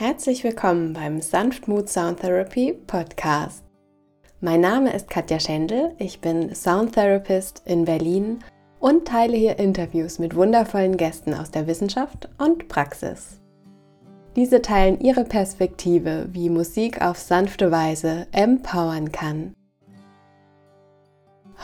[0.00, 3.62] Herzlich willkommen beim Sanftmut Sound Therapy Podcast.
[4.40, 8.38] Mein Name ist Katja Schendl, ich bin Sound Therapist in Berlin
[8.78, 13.42] und teile hier Interviews mit wundervollen Gästen aus der Wissenschaft und Praxis.
[14.36, 19.52] Diese teilen ihre Perspektive, wie Musik auf sanfte Weise empowern kann.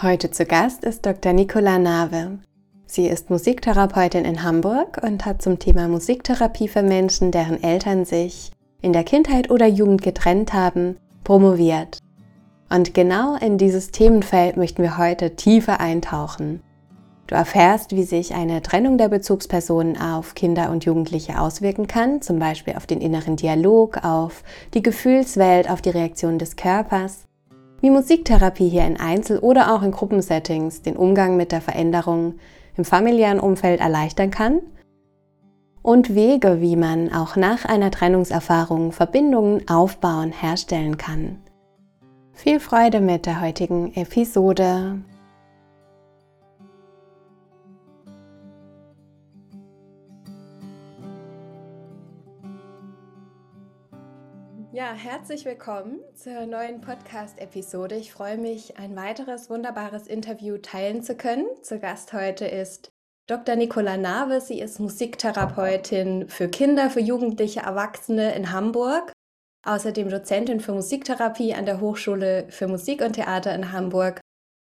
[0.02, 1.32] Heute zu Gast ist Dr.
[1.32, 2.40] Nicola Nave.
[2.88, 8.52] Sie ist Musiktherapeutin in Hamburg und hat zum Thema Musiktherapie für Menschen, deren Eltern sich
[8.80, 11.98] in der Kindheit oder Jugend getrennt haben, promoviert.
[12.70, 16.62] Und genau in dieses Themenfeld möchten wir heute tiefer eintauchen.
[17.26, 22.38] Du erfährst, wie sich eine Trennung der Bezugspersonen auf Kinder und Jugendliche auswirken kann, zum
[22.38, 24.44] Beispiel auf den inneren Dialog, auf
[24.74, 27.24] die Gefühlswelt, auf die Reaktion des Körpers,
[27.80, 32.34] wie Musiktherapie hier in Einzel- oder auch in Gruppensettings den Umgang mit der Veränderung
[32.76, 34.60] im familiären Umfeld erleichtern kann
[35.82, 41.38] und Wege, wie man auch nach einer Trennungserfahrung Verbindungen aufbauen, herstellen kann.
[42.32, 44.98] Viel Freude mit der heutigen Episode.
[54.76, 57.94] Ja, herzlich willkommen zur neuen Podcast-Episode.
[57.94, 61.46] Ich freue mich, ein weiteres wunderbares Interview teilen zu können.
[61.62, 62.90] Zu Gast heute ist
[63.26, 63.56] Dr.
[63.56, 64.42] Nicola Nave.
[64.42, 69.12] Sie ist Musiktherapeutin für Kinder, für Jugendliche, Erwachsene in Hamburg.
[69.64, 74.20] Außerdem Dozentin für Musiktherapie an der Hochschule für Musik und Theater in Hamburg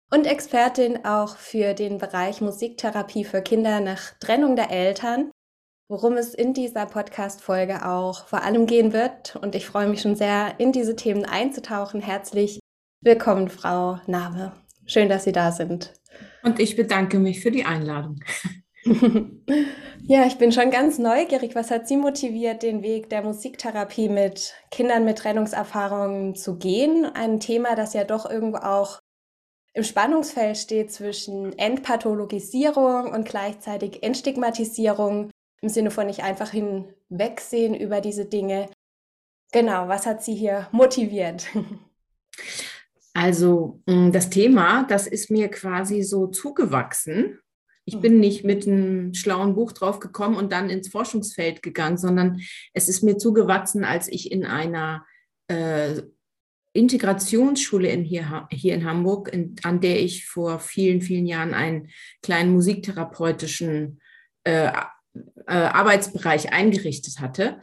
[0.09, 5.31] und Expertin auch für den Bereich Musiktherapie für Kinder nach Trennung der Eltern
[5.90, 9.38] worum es in dieser Podcast-Folge auch vor allem gehen wird.
[9.38, 12.02] Und ich freue mich schon sehr, in diese Themen einzutauchen.
[12.02, 12.60] Herzlich
[13.02, 14.52] willkommen, Frau Nave.
[14.86, 15.94] Schön, dass Sie da sind.
[16.44, 18.20] Und ich bedanke mich für die Einladung.
[20.04, 21.56] ja, ich bin schon ganz neugierig.
[21.56, 27.06] Was hat Sie motiviert, den Weg der Musiktherapie mit Kindern mit Trennungserfahrungen zu gehen?
[27.06, 29.00] Ein Thema, das ja doch irgendwo auch
[29.74, 35.30] im Spannungsfeld steht zwischen Entpathologisierung und gleichzeitig Entstigmatisierung
[35.62, 38.69] im Sinne von nicht einfach hinwegsehen über diese Dinge.
[39.51, 41.47] Genau, was hat Sie hier motiviert?
[43.13, 47.40] Also mm, das Thema, das ist mir quasi so zugewachsen.
[47.84, 52.40] Ich bin nicht mit einem schlauen Buch drauf gekommen und dann ins Forschungsfeld gegangen, sondern
[52.73, 55.03] es ist mir zugewachsen, als ich in einer
[55.47, 56.03] äh,
[56.73, 61.90] Integrationsschule in hier, hier in Hamburg, in, an der ich vor vielen, vielen Jahren einen
[62.22, 64.00] kleinen musiktherapeutischen
[64.44, 64.72] äh,
[65.47, 67.59] äh, Arbeitsbereich eingerichtet hatte,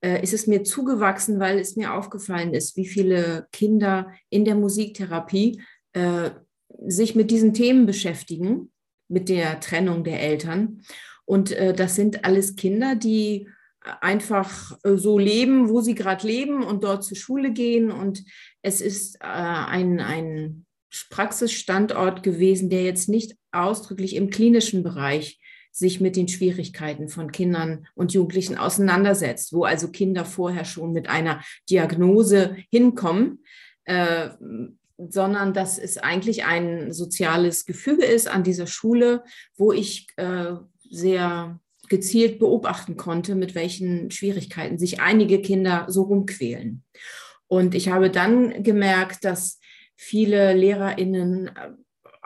[0.00, 4.54] äh, ist es mir zugewachsen, weil es mir aufgefallen ist, wie viele Kinder in der
[4.54, 5.62] Musiktherapie
[5.92, 6.30] äh,
[6.86, 8.70] sich mit diesen Themen beschäftigen,
[9.08, 10.82] mit der Trennung der Eltern.
[11.24, 13.48] Und das sind alles Kinder, die
[14.00, 17.90] einfach so leben, wo sie gerade leben und dort zur Schule gehen.
[17.90, 18.24] Und
[18.62, 20.66] es ist ein, ein
[21.10, 25.40] Praxisstandort gewesen, der jetzt nicht ausdrücklich im klinischen Bereich
[25.76, 31.10] sich mit den Schwierigkeiten von Kindern und Jugendlichen auseinandersetzt, wo also Kinder vorher schon mit
[31.10, 33.44] einer Diagnose hinkommen,
[33.84, 34.30] äh,
[34.96, 39.22] sondern dass es eigentlich ein soziales Gefüge ist an dieser Schule,
[39.58, 40.54] wo ich äh,
[40.88, 41.60] sehr
[41.90, 46.84] gezielt beobachten konnte, mit welchen Schwierigkeiten sich einige Kinder so rumquälen.
[47.48, 49.60] Und ich habe dann gemerkt, dass
[49.94, 51.50] viele Lehrerinnen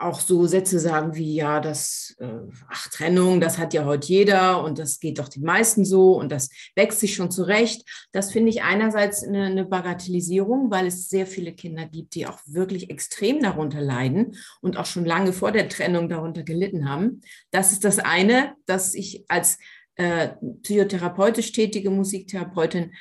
[0.01, 2.27] auch so Sätze sagen wie, ja, das, äh,
[2.67, 6.31] ach, Trennung, das hat ja heute jeder und das geht doch den meisten so und
[6.31, 7.87] das wächst sich schon zurecht.
[8.11, 12.39] Das finde ich einerseits eine, eine Bagatellisierung, weil es sehr viele Kinder gibt, die auch
[12.45, 17.21] wirklich extrem darunter leiden und auch schon lange vor der Trennung darunter gelitten haben.
[17.51, 19.57] Das ist das eine, dass ich als
[20.01, 22.91] äh, psychotherapeutisch tätige Musiktherapeutin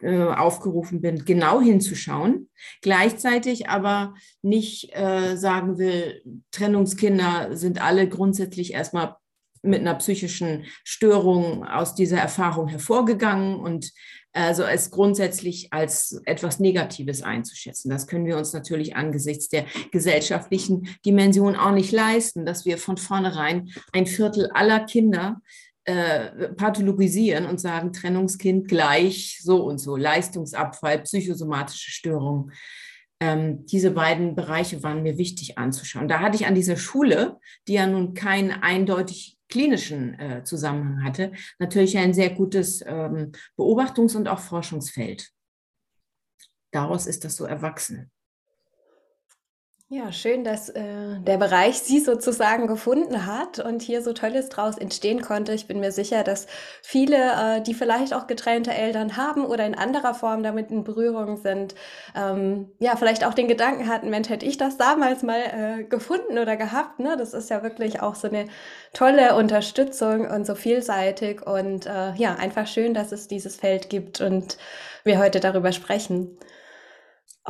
[0.00, 2.48] äh, aufgerufen bin, genau hinzuschauen,
[2.80, 6.22] gleichzeitig aber nicht äh, sagen will,
[6.52, 9.16] Trennungskinder sind alle grundsätzlich erstmal
[9.62, 13.90] mit einer psychischen Störung aus dieser Erfahrung hervorgegangen und
[14.32, 17.88] also es grundsätzlich als etwas Negatives einzuschätzen.
[17.88, 22.96] Das können wir uns natürlich angesichts der gesellschaftlichen Dimension auch nicht leisten, dass wir von
[22.96, 25.40] vornherein ein Viertel aller Kinder
[25.84, 32.52] äh, pathologisieren und sagen, Trennungskind gleich so und so, Leistungsabfall, psychosomatische Störungen.
[33.20, 36.08] Ähm, diese beiden Bereiche waren mir wichtig anzuschauen.
[36.08, 37.38] Da hatte ich an dieser Schule,
[37.68, 44.16] die ja nun keinen eindeutig klinischen äh, Zusammenhang hatte, natürlich ein sehr gutes ähm, Beobachtungs-
[44.16, 45.30] und auch Forschungsfeld.
[46.72, 48.10] Daraus ist das so erwachsen.
[49.94, 54.76] Ja, schön, dass äh, der Bereich Sie sozusagen gefunden hat und hier so Tolles draus
[54.76, 55.52] entstehen konnte.
[55.52, 56.48] Ich bin mir sicher, dass
[56.82, 61.36] viele, äh, die vielleicht auch getrennte Eltern haben oder in anderer Form damit in Berührung
[61.36, 61.76] sind,
[62.16, 66.38] ähm, ja, vielleicht auch den Gedanken hatten, Mensch, hätte ich das damals mal äh, gefunden
[66.40, 66.98] oder gehabt.
[66.98, 67.14] Ne?
[67.16, 68.46] Das ist ja wirklich auch so eine
[68.94, 74.20] tolle Unterstützung und so vielseitig und äh, ja, einfach schön, dass es dieses Feld gibt
[74.20, 74.58] und
[75.04, 76.36] wir heute darüber sprechen.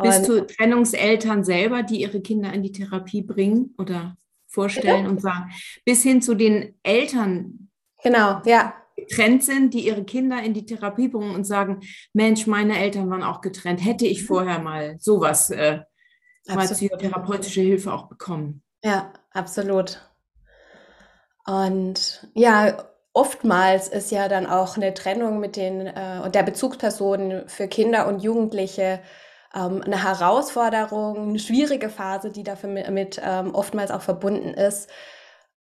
[0.03, 4.17] Bist du Trennungseltern selber, die ihre Kinder in die Therapie bringen oder
[4.49, 5.11] vorstellen ja.
[5.11, 5.53] und sagen,
[5.85, 7.71] bis hin zu den Eltern,
[8.03, 8.75] genau, ja.
[8.97, 11.81] getrennt sind, die ihre Kinder in die Therapie bringen und sagen,
[12.13, 15.81] Mensch, meine Eltern waren auch getrennt, hätte ich vorher mal sowas, äh,
[16.49, 18.63] mal psychotherapeutische Hilfe auch bekommen.
[18.83, 20.01] Ja, absolut.
[21.47, 27.49] Und ja, oftmals ist ja dann auch eine Trennung mit den äh, und der Bezugspersonen
[27.49, 29.01] für Kinder und Jugendliche
[29.55, 34.89] ähm, eine Herausforderung, eine schwierige Phase, die dafür mit, ähm, oftmals auch verbunden ist.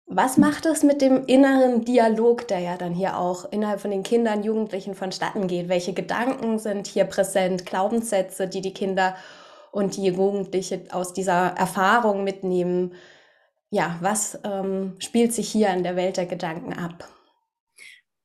[0.09, 4.05] Was macht es mit dem inneren Dialog, der ja dann hier auch innerhalb von den
[4.05, 5.69] Kindern, Jugendlichen vonstatten geht?
[5.69, 7.67] Welche Gedanken sind hier präsent?
[7.67, 9.17] Glaubenssätze, die die Kinder
[9.73, 12.95] und die Jugendliche aus dieser Erfahrung mitnehmen?
[13.71, 17.09] Ja, was ähm, spielt sich hier in der Welt der Gedanken ab?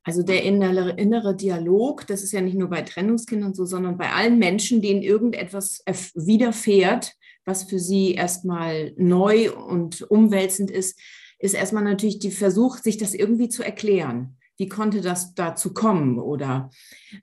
[0.04, 4.12] Also der innere, innere Dialog, das ist ja nicht nur bei Trennungskindern so, sondern bei
[4.12, 5.84] allen Menschen, denen irgendetwas
[6.16, 7.14] widerfährt,
[7.46, 11.00] was für sie erstmal neu und umwälzend ist,
[11.40, 16.20] ist erstmal natürlich die Versuch, sich das irgendwie zu erklären wie konnte das dazu kommen?
[16.20, 16.70] Oder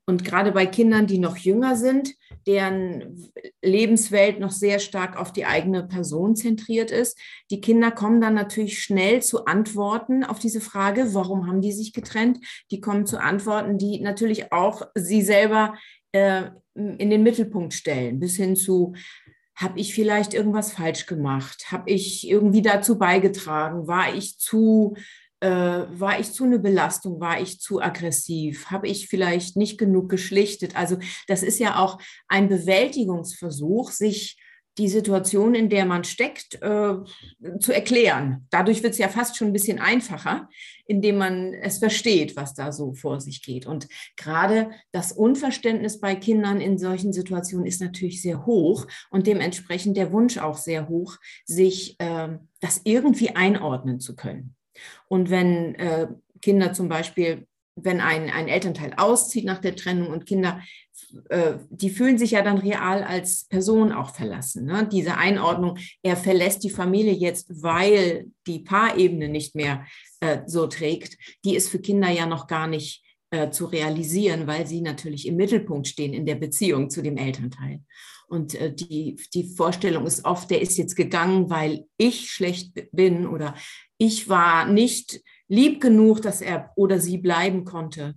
[0.06, 2.16] und gerade bei Kindern, die noch jünger sind,
[2.48, 3.30] deren
[3.62, 7.16] Lebenswelt noch sehr stark auf die eigene Person zentriert ist,
[7.52, 11.92] die Kinder kommen dann natürlich schnell zu Antworten auf diese Frage, warum haben die sich
[11.92, 12.40] getrennt?
[12.72, 15.74] Die kommen zu Antworten, die natürlich auch sie selber
[16.10, 18.94] äh, in den Mittelpunkt stellen, bis hin zu
[19.54, 21.66] habe ich vielleicht irgendwas falsch gemacht?
[21.70, 23.86] Habe ich irgendwie dazu beigetragen?
[23.86, 24.96] War ich zu
[25.40, 30.08] äh, war ich zu eine Belastung, war ich zu aggressiv, habe ich vielleicht nicht genug
[30.08, 30.76] geschlichtet.
[30.76, 31.98] Also das ist ja auch
[32.28, 34.36] ein Bewältigungsversuch, sich
[34.78, 36.94] die Situation, in der man steckt, äh,
[37.58, 38.46] zu erklären.
[38.50, 40.48] Dadurch wird es ja fast schon ein bisschen einfacher,
[40.86, 43.66] indem man es versteht, was da so vor sich geht.
[43.66, 49.96] Und gerade das Unverständnis bei Kindern in solchen Situationen ist natürlich sehr hoch und dementsprechend
[49.96, 54.54] der Wunsch auch sehr hoch, sich äh, das irgendwie einordnen zu können.
[55.08, 56.08] Und wenn äh,
[56.40, 57.46] Kinder zum Beispiel,
[57.76, 60.60] wenn ein, ein Elternteil auszieht nach der Trennung und Kinder,
[61.28, 64.64] äh, die fühlen sich ja dann real als Person auch verlassen.
[64.64, 64.88] Ne?
[64.90, 69.86] Diese Einordnung, er verlässt die Familie jetzt, weil die Paarebene nicht mehr
[70.20, 74.66] äh, so trägt, die ist für Kinder ja noch gar nicht äh, zu realisieren, weil
[74.66, 77.80] sie natürlich im Mittelpunkt stehen in der Beziehung zu dem Elternteil.
[78.28, 83.26] Und äh, die, die Vorstellung ist oft, der ist jetzt gegangen, weil ich schlecht bin
[83.26, 83.54] oder
[83.98, 88.14] ich war nicht lieb genug, dass er oder sie bleiben konnte.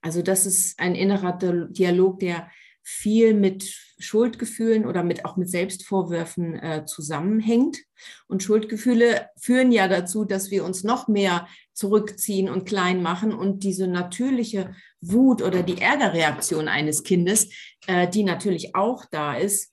[0.00, 1.38] Also das ist ein innerer
[1.70, 2.50] Dialog, der
[2.82, 3.64] viel mit
[3.98, 7.78] Schuldgefühlen oder mit, auch mit Selbstvorwürfen äh, zusammenhängt.
[8.26, 13.64] Und Schuldgefühle führen ja dazu, dass wir uns noch mehr zurückziehen und klein machen und
[13.64, 17.48] diese natürliche Wut oder die Ärgerreaktion eines Kindes,
[17.86, 19.72] äh, die natürlich auch da ist,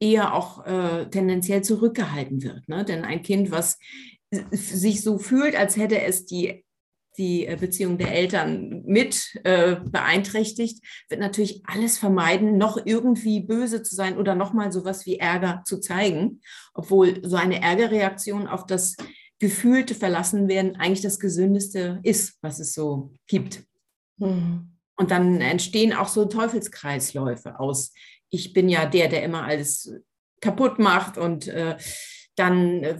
[0.00, 2.68] eher auch äh, tendenziell zurückgehalten wird.
[2.68, 2.84] Ne?
[2.84, 3.78] Denn ein Kind, was
[4.50, 6.64] sich so fühlt, als hätte es die,
[7.16, 13.82] die äh, Beziehung der Eltern mit äh, beeinträchtigt, wird natürlich alles vermeiden, noch irgendwie böse
[13.82, 16.40] zu sein oder nochmal sowas wie Ärger zu zeigen,
[16.74, 18.96] obwohl so eine Ärgerreaktion auf das
[19.38, 23.64] gefühlte Verlassenwerden eigentlich das Gesündeste ist, was es so gibt.
[24.18, 24.72] Mhm.
[24.96, 27.92] Und dann entstehen auch so Teufelskreisläufe aus,
[28.30, 29.92] ich bin ja der, der immer alles
[30.40, 31.76] kaputt macht und äh,
[32.36, 32.98] dann äh,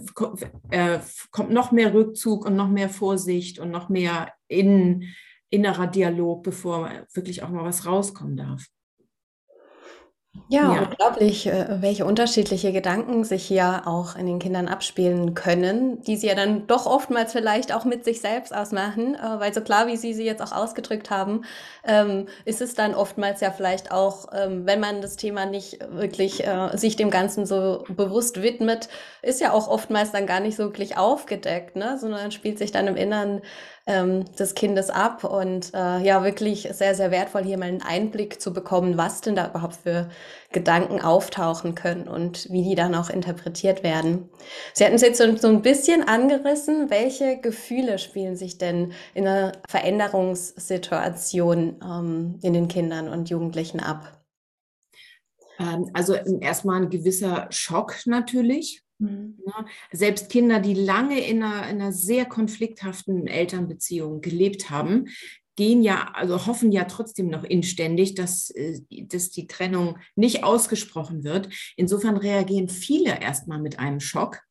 [0.71, 0.99] äh,
[1.31, 5.05] kommt noch mehr Rückzug und noch mehr Vorsicht und noch mehr in,
[5.49, 8.65] innerer Dialog, bevor wirklich auch mal was rauskommen darf.
[10.49, 16.01] Ja, ja, unglaublich, äh, welche unterschiedliche Gedanken sich hier auch in den Kindern abspielen können,
[16.03, 19.61] die sie ja dann doch oftmals vielleicht auch mit sich selbst ausmachen, äh, weil so
[19.61, 21.43] klar, wie Sie sie jetzt auch ausgedrückt haben,
[21.83, 26.45] ähm, ist es dann oftmals ja vielleicht auch, ähm, wenn man das Thema nicht wirklich
[26.47, 28.89] äh, sich dem Ganzen so bewusst widmet,
[29.21, 31.97] ist ja auch oftmals dann gar nicht so wirklich aufgedeckt, ne?
[31.99, 33.41] sondern spielt sich dann im Inneren
[33.87, 35.23] ähm, des Kindes ab.
[35.23, 39.35] Und äh, ja, wirklich sehr, sehr wertvoll, hier mal einen Einblick zu bekommen, was denn
[39.35, 40.09] da überhaupt für
[40.51, 44.29] Gedanken auftauchen können und wie die dann auch interpretiert werden.
[44.73, 46.89] Sie hatten es jetzt so, so ein bisschen angerissen.
[46.89, 54.17] Welche Gefühle spielen sich denn in einer Veränderungssituation ähm, in den Kindern und Jugendlichen ab?
[55.59, 59.37] Ähm, also erstmal ein gewisser Schock natürlich, Mhm.
[59.45, 65.07] Ja, selbst Kinder, die lange in einer, in einer sehr konflikthaften Elternbeziehung gelebt haben,
[65.55, 71.23] gehen ja, also hoffen ja trotzdem noch inständig, dass, äh, dass die Trennung nicht ausgesprochen
[71.23, 71.49] wird.
[71.75, 74.41] Insofern reagieren viele erstmal mit einem Schock.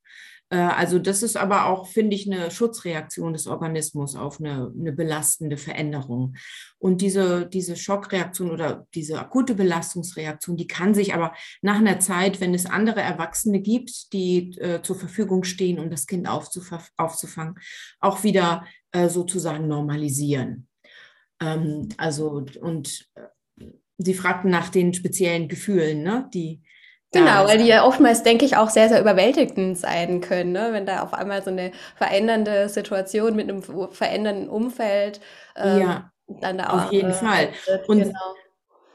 [0.50, 4.92] Äh, also das ist aber auch, finde ich, eine Schutzreaktion des Organismus auf eine, eine
[4.92, 6.36] belastende Veränderung.
[6.78, 12.40] Und diese, diese Schockreaktion oder diese akute Belastungsreaktion, die kann sich aber nach einer Zeit,
[12.40, 17.56] wenn es andere Erwachsene gibt, die äh, zur Verfügung stehen, um das Kind aufzufangen,
[17.98, 20.68] auch wieder äh, sozusagen normalisieren.
[21.40, 23.22] Ähm, also, und äh,
[23.98, 26.62] Sie fragten nach den speziellen Gefühlen, ne, die.
[27.12, 30.68] Genau, weil die ja oftmals, denke ich, auch sehr, sehr überwältigend sein können, ne?
[30.72, 35.20] wenn da auf einmal so eine verändernde Situation mit einem verändernden Umfeld
[35.56, 37.48] ähm, ja, dann da auf jeden äh, Fall.
[37.86, 38.34] Und, genau.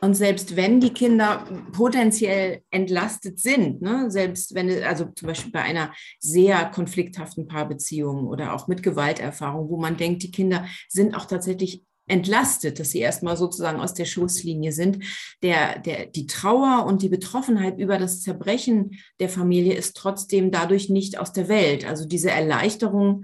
[0.01, 4.11] und selbst wenn die Kinder potenziell entlastet sind, ne?
[4.11, 9.77] selbst wenn, also zum Beispiel bei einer sehr konflikthaften Paarbeziehung oder auch mit Gewalterfahrung, wo
[9.77, 14.71] man denkt, die Kinder sind auch tatsächlich entlastet, dass sie erstmal sozusagen aus der Schusslinie
[14.71, 15.03] sind.
[15.41, 20.89] Der, der, die Trauer und die Betroffenheit über das Zerbrechen der Familie ist trotzdem dadurch
[20.89, 21.85] nicht aus der Welt.
[21.85, 23.23] Also diese Erleichterung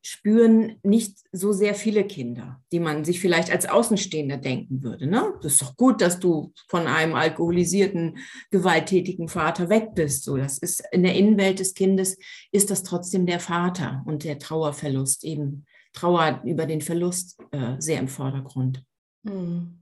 [0.00, 5.06] spüren nicht so sehr viele Kinder, die man sich vielleicht als Außenstehender denken würde.
[5.06, 5.34] Ne?
[5.42, 8.18] Das ist doch gut, dass du von einem alkoholisierten,
[8.50, 10.24] gewalttätigen Vater weg bist.
[10.24, 12.16] So, das ist in der Innenwelt des Kindes
[12.52, 17.98] ist das trotzdem der Vater und der Trauerverlust eben Trauer über den Verlust äh, sehr
[17.98, 18.84] im Vordergrund.
[19.22, 19.78] Mhm.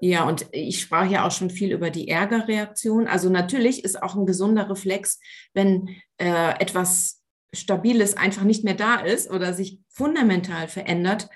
[0.00, 3.06] Ja, und ich sprach ja auch schon viel über die Ärgerreaktion.
[3.06, 5.20] Also natürlich ist auch ein gesunder Reflex,
[5.54, 7.22] wenn äh, etwas
[7.54, 11.28] Stabiles einfach nicht mehr da ist oder sich fundamental verändert,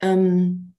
[0.00, 0.74] ähm,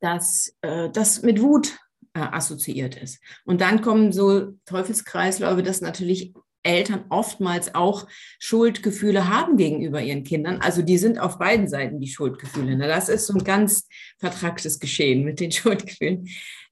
[0.00, 1.78] dass äh, das mit Wut
[2.12, 3.22] äh, assoziiert ist.
[3.44, 6.34] Und dann kommen so Teufelskreisläufe, dass natürlich
[6.66, 8.06] Eltern oftmals auch
[8.38, 10.60] Schuldgefühle haben gegenüber ihren Kindern.
[10.60, 12.76] Also die sind auf beiden Seiten die Schuldgefühle.
[12.76, 16.28] Das ist so ein ganz vertracktes Geschehen mit den Schuldgefühlen.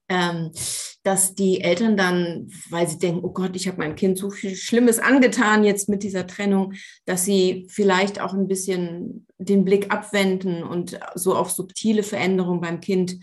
[0.07, 0.51] Ähm,
[1.01, 4.55] dass die Eltern dann, weil sie denken, oh Gott, ich habe meinem Kind so viel
[4.55, 6.73] Schlimmes angetan jetzt mit dieser Trennung,
[7.05, 12.81] dass sie vielleicht auch ein bisschen den Blick abwenden und so auf subtile Veränderungen beim
[12.81, 13.17] Kind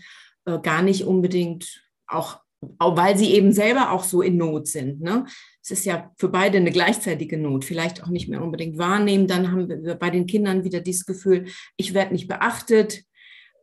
[0.45, 2.39] äh, gar nicht unbedingt auch,
[2.79, 5.01] weil sie eben selber auch so in Not sind.
[5.01, 5.25] Ne?
[5.63, 9.27] es ist ja für beide eine gleichzeitige Not, vielleicht auch nicht mehr unbedingt wahrnehmen.
[9.27, 11.45] Dann haben wir bei den Kindern wieder dieses Gefühl,
[11.77, 13.03] ich werde nicht beachtet.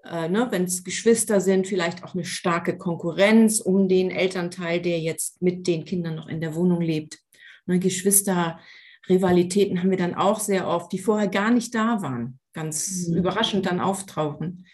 [0.05, 4.99] Äh, ne, wenn es Geschwister sind, vielleicht auch eine starke Konkurrenz um den Elternteil, der
[4.99, 7.19] jetzt mit den Kindern noch in der Wohnung lebt.
[7.67, 13.09] Ne, Geschwisterrivalitäten haben wir dann auch sehr oft, die vorher gar nicht da waren, ganz
[13.09, 13.19] mhm.
[13.19, 14.65] überraschend dann auftauchen.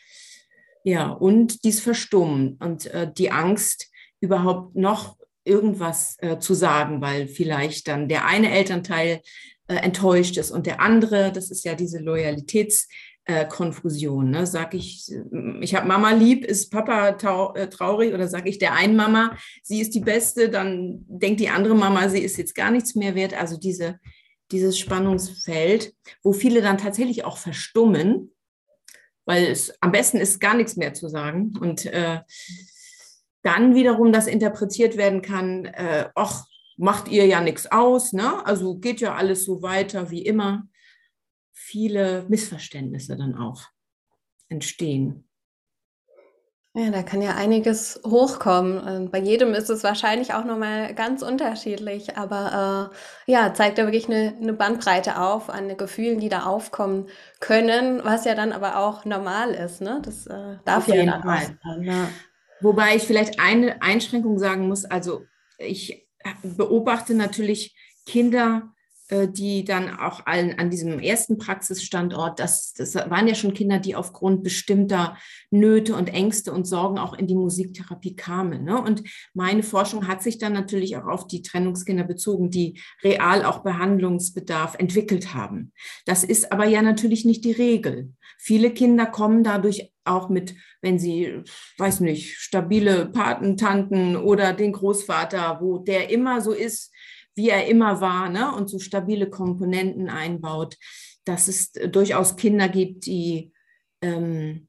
[0.84, 7.28] Ja, und dies Verstummen und äh, die Angst, überhaupt noch irgendwas äh, zu sagen, weil
[7.28, 9.22] vielleicht dann der eine Elternteil
[9.68, 14.28] äh, enttäuscht ist und der andere, das ist ja diese Loyalitätskonfusion.
[14.28, 14.46] Äh, ne?
[14.46, 15.10] Sag ich,
[15.60, 19.80] ich habe Mama lieb, ist Papa äh, traurig oder sage ich der einen Mama, sie
[19.80, 23.34] ist die Beste, dann denkt die andere Mama, sie ist jetzt gar nichts mehr wert.
[23.34, 23.98] Also diese,
[24.50, 28.32] dieses Spannungsfeld, wo viele dann tatsächlich auch verstummen,
[29.24, 31.52] weil es am besten ist, gar nichts mehr zu sagen.
[31.60, 32.20] Und äh,
[33.46, 38.44] dann wiederum das interpretiert werden kann, äh, ach, macht ihr ja nichts aus, ne?
[38.44, 40.68] also geht ja alles so weiter wie immer.
[41.52, 43.62] Viele Missverständnisse dann auch
[44.48, 45.26] entstehen.
[46.74, 49.10] Ja, da kann ja einiges hochkommen.
[49.10, 52.90] Bei jedem ist es wahrscheinlich auch nochmal ganz unterschiedlich, aber
[53.26, 57.06] äh, ja, zeigt ja wirklich eine, eine Bandbreite auf an Gefühlen, die da aufkommen
[57.40, 59.80] können, was ja dann aber auch normal ist.
[59.80, 60.02] Ne?
[60.04, 61.82] Das äh, darf Auf ja dann auch sein.
[61.82, 62.08] Ja.
[62.60, 64.84] Wobei ich vielleicht eine Einschränkung sagen muss.
[64.84, 65.24] Also
[65.58, 66.06] ich
[66.42, 68.72] beobachte natürlich Kinder,
[69.08, 73.78] äh, die dann auch allen an diesem ersten Praxisstandort, das, das waren ja schon Kinder,
[73.78, 75.16] die aufgrund bestimmter
[75.50, 78.64] Nöte und Ängste und Sorgen auch in die Musiktherapie kamen.
[78.64, 78.80] Ne?
[78.80, 83.62] Und meine Forschung hat sich dann natürlich auch auf die Trennungskinder bezogen, die real auch
[83.62, 85.72] Behandlungsbedarf entwickelt haben.
[86.04, 88.12] Das ist aber ja natürlich nicht die Regel.
[88.46, 91.42] Viele Kinder kommen dadurch auch mit, wenn sie,
[91.78, 96.94] weiß nicht, stabile Patentanten oder den Großvater, wo der immer so ist,
[97.34, 98.54] wie er immer war, ne?
[98.54, 100.76] und so stabile Komponenten einbaut,
[101.24, 103.52] dass es durchaus Kinder gibt, die
[104.00, 104.68] ähm,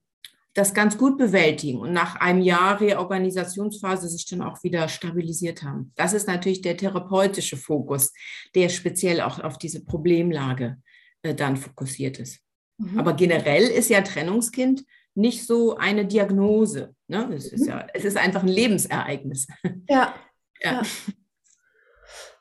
[0.56, 5.92] das ganz gut bewältigen und nach einem Jahr Reorganisationsphase sich dann auch wieder stabilisiert haben.
[5.94, 8.12] Das ist natürlich der therapeutische Fokus,
[8.56, 10.82] der speziell auch auf diese Problemlage
[11.22, 12.40] äh, dann fokussiert ist.
[12.78, 13.00] Mhm.
[13.00, 14.84] Aber generell ist ja Trennungskind
[15.16, 16.94] nicht so eine Diagnose.
[17.08, 17.30] Ne?
[17.34, 17.70] Es, ist mhm.
[17.70, 19.48] ja, es ist einfach ein Lebensereignis.
[19.90, 20.14] Ja.
[20.62, 20.72] ja.
[20.74, 20.82] ja.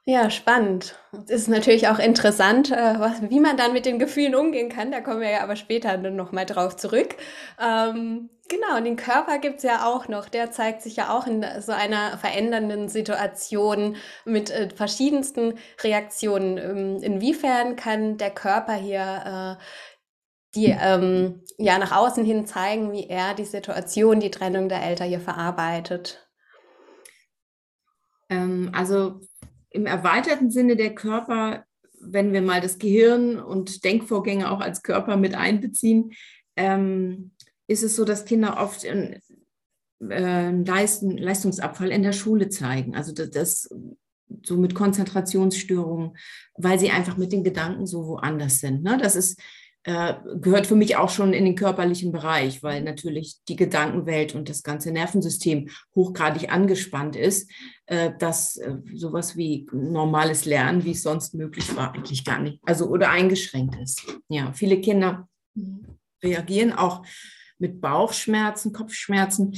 [0.09, 0.95] Ja, spannend.
[1.25, 4.93] Es ist natürlich auch interessant, äh, was, wie man dann mit den Gefühlen umgehen kann.
[4.93, 7.17] Da kommen wir ja aber später noch mal drauf zurück.
[7.61, 10.29] Ähm, genau, und den Körper gibt's ja auch noch.
[10.29, 16.57] Der zeigt sich ja auch in so einer verändernden Situation mit äh, verschiedensten Reaktionen.
[16.57, 19.63] Ähm, inwiefern kann der Körper hier äh,
[20.57, 25.09] die ähm, ja nach außen hin zeigen, wie er die Situation, die Trennung der Eltern
[25.09, 26.29] hier verarbeitet?
[28.29, 29.21] Ähm, also
[29.71, 31.65] im erweiterten Sinne der Körper,
[32.01, 36.13] wenn wir mal das Gehirn und Denkvorgänge auch als Körper mit einbeziehen,
[36.57, 37.33] ähm,
[37.69, 39.21] ist es so, dass Kinder oft in,
[40.01, 42.95] äh, Leisten, Leistungsabfall in der Schule zeigen.
[42.95, 43.69] Also das, das
[44.45, 46.17] so mit Konzentrationsstörungen,
[46.57, 48.83] weil sie einfach mit den Gedanken so woanders sind.
[48.83, 48.99] Ne?
[49.01, 49.41] Das ist
[49.87, 54.49] äh, gehört für mich auch schon in den körperlichen Bereich, weil natürlich die Gedankenwelt und
[54.49, 57.49] das ganze Nervensystem hochgradig angespannt ist,
[57.87, 62.59] äh, dass äh, sowas wie normales Lernen, wie es sonst möglich war, eigentlich gar nicht,
[62.67, 64.03] also oder eingeschränkt ist.
[64.29, 65.29] Ja, viele Kinder
[66.21, 67.07] reagieren auch
[67.59, 69.55] mit Bauchschmerzen, Kopfschmerzen,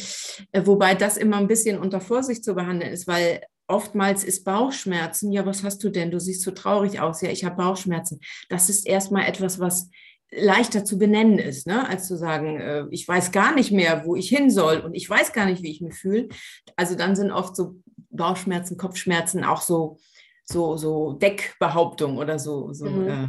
[0.53, 5.47] wobei das immer ein bisschen unter Vorsicht zu behandeln ist, weil oftmals ist Bauchschmerzen, ja,
[5.47, 6.11] was hast du denn?
[6.11, 7.23] Du siehst so traurig aus.
[7.23, 8.21] Ja, ich habe Bauchschmerzen.
[8.49, 9.91] Das ist erstmal etwas, was
[10.31, 11.89] leichter zu benennen ist, ne?
[11.89, 15.09] als zu sagen, äh, ich weiß gar nicht mehr, wo ich hin soll und ich
[15.09, 16.29] weiß gar nicht, wie ich mich fühle.
[16.77, 17.77] Also dann sind oft so
[18.11, 19.99] Bauchschmerzen, Kopfschmerzen auch so,
[20.45, 23.09] so, so Deckbehauptungen oder so, so mhm.
[23.09, 23.29] äh,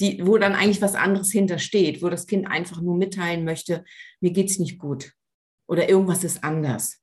[0.00, 3.84] die, wo dann eigentlich was anderes hintersteht, wo das Kind einfach nur mitteilen möchte,
[4.20, 5.12] mir geht es nicht gut
[5.66, 7.00] oder irgendwas ist anders.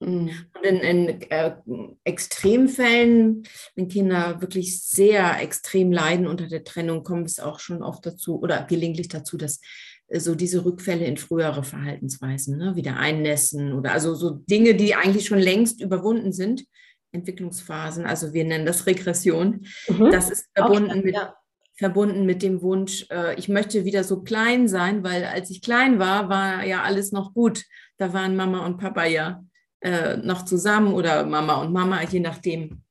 [0.00, 0.30] Mhm.
[0.54, 1.56] Und in, in äh,
[2.04, 3.42] Extremfällen,
[3.74, 8.40] wenn Kinder wirklich sehr extrem leiden unter der Trennung, kommt es auch schon oft dazu
[8.40, 9.60] oder gelegentlich dazu, dass
[10.06, 14.94] äh, so diese Rückfälle in frühere Verhaltensweisen, ne, wieder einnässen oder also so Dinge, die
[14.94, 16.64] eigentlich schon längst überwunden sind,
[17.10, 19.66] Entwicklungsphasen, also wir nennen das Regression.
[19.88, 20.10] Mhm.
[20.12, 21.34] Das ist verbunden mit, ja.
[21.74, 25.98] verbunden mit dem Wunsch, äh, ich möchte wieder so klein sein, weil als ich klein
[25.98, 27.64] war, war ja alles noch gut.
[27.96, 29.42] Da waren Mama und Papa ja
[29.80, 32.82] äh, noch zusammen oder Mama und Mama, je nachdem.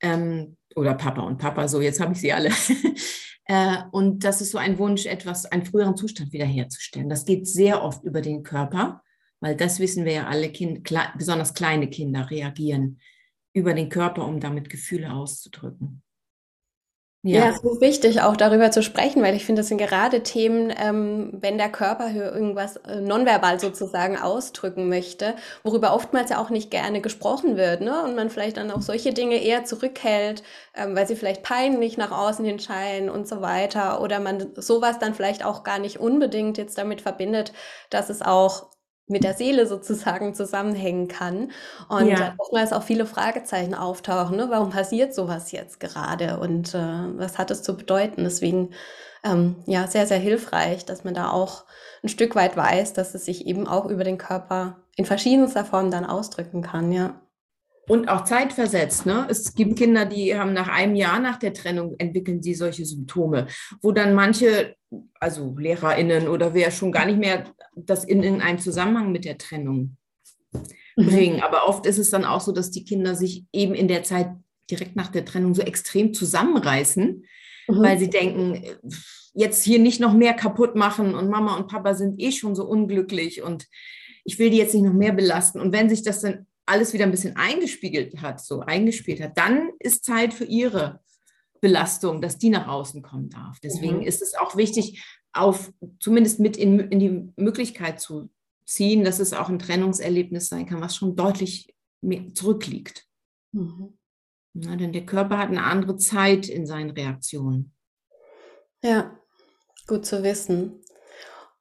[0.00, 2.50] Ähm, oder Papa und Papa, so jetzt habe ich sie alle.
[3.46, 7.08] äh, und das ist so ein Wunsch, etwas, einen früheren Zustand wiederherzustellen.
[7.08, 9.02] Das geht sehr oft über den Körper,
[9.40, 13.00] weil das wissen wir ja alle, kind, kle besonders kleine Kinder reagieren
[13.52, 16.02] über den Körper, um damit Gefühle auszudrücken.
[17.22, 17.44] Ja.
[17.44, 20.72] ja, es ist wichtig, auch darüber zu sprechen, weil ich finde, das sind gerade Themen,
[20.74, 26.48] ähm, wenn der Körper hier irgendwas äh, nonverbal sozusagen ausdrücken möchte, worüber oftmals ja auch
[26.48, 28.02] nicht gerne gesprochen wird, ne?
[28.04, 30.42] Und man vielleicht dann auch solche Dinge eher zurückhält,
[30.74, 34.00] ähm, weil sie vielleicht peinlich nach außen hin scheinen und so weiter.
[34.00, 37.52] Oder man sowas dann vielleicht auch gar nicht unbedingt jetzt damit verbindet,
[37.90, 38.70] dass es auch
[39.10, 41.50] mit der Seele sozusagen zusammenhängen kann.
[41.88, 42.34] Und ja.
[42.38, 44.36] oftmals auch viele Fragezeichen auftauchen.
[44.36, 44.46] Ne?
[44.50, 48.24] Warum passiert sowas jetzt gerade und äh, was hat es zu bedeuten?
[48.24, 48.70] Deswegen
[49.24, 51.64] ähm, ja sehr, sehr hilfreich, dass man da auch
[52.02, 55.90] ein Stück weit weiß, dass es sich eben auch über den Körper in verschiedenster Form
[55.90, 57.20] dann ausdrücken kann, ja.
[57.88, 59.06] Und auch zeitversetzt.
[59.06, 59.26] Ne?
[59.28, 63.48] Es gibt Kinder, die haben nach einem Jahr nach der Trennung entwickeln sie solche Symptome,
[63.82, 64.76] wo dann manche,
[65.18, 69.38] also LehrerInnen oder wer schon gar nicht mehr das in, in einen Zusammenhang mit der
[69.38, 69.96] Trennung
[70.52, 71.06] mhm.
[71.06, 71.42] bringen.
[71.42, 74.30] Aber oft ist es dann auch so, dass die Kinder sich eben in der Zeit
[74.70, 77.24] direkt nach der Trennung so extrem zusammenreißen,
[77.68, 77.82] mhm.
[77.82, 78.62] weil sie denken,
[79.34, 82.64] jetzt hier nicht noch mehr kaputt machen und Mama und Papa sind eh schon so
[82.64, 83.66] unglücklich und
[84.24, 85.60] ich will die jetzt nicht noch mehr belasten.
[85.60, 89.70] Und wenn sich das dann alles wieder ein bisschen eingespiegelt hat, so eingespielt hat, dann
[89.78, 91.00] ist Zeit für ihre
[91.60, 93.58] Belastung, dass die nach außen kommen darf.
[93.60, 94.02] Deswegen mhm.
[94.02, 98.30] ist es auch wichtig, auf zumindest mit in, in die Möglichkeit zu
[98.64, 101.74] ziehen, dass es auch ein Trennungserlebnis sein kann, was schon deutlich
[102.34, 103.06] zurückliegt.
[103.52, 103.98] Mhm.
[104.52, 107.72] Na, denn der Körper hat eine andere Zeit in seinen Reaktionen.
[108.82, 109.16] Ja,
[109.86, 110.79] gut zu wissen.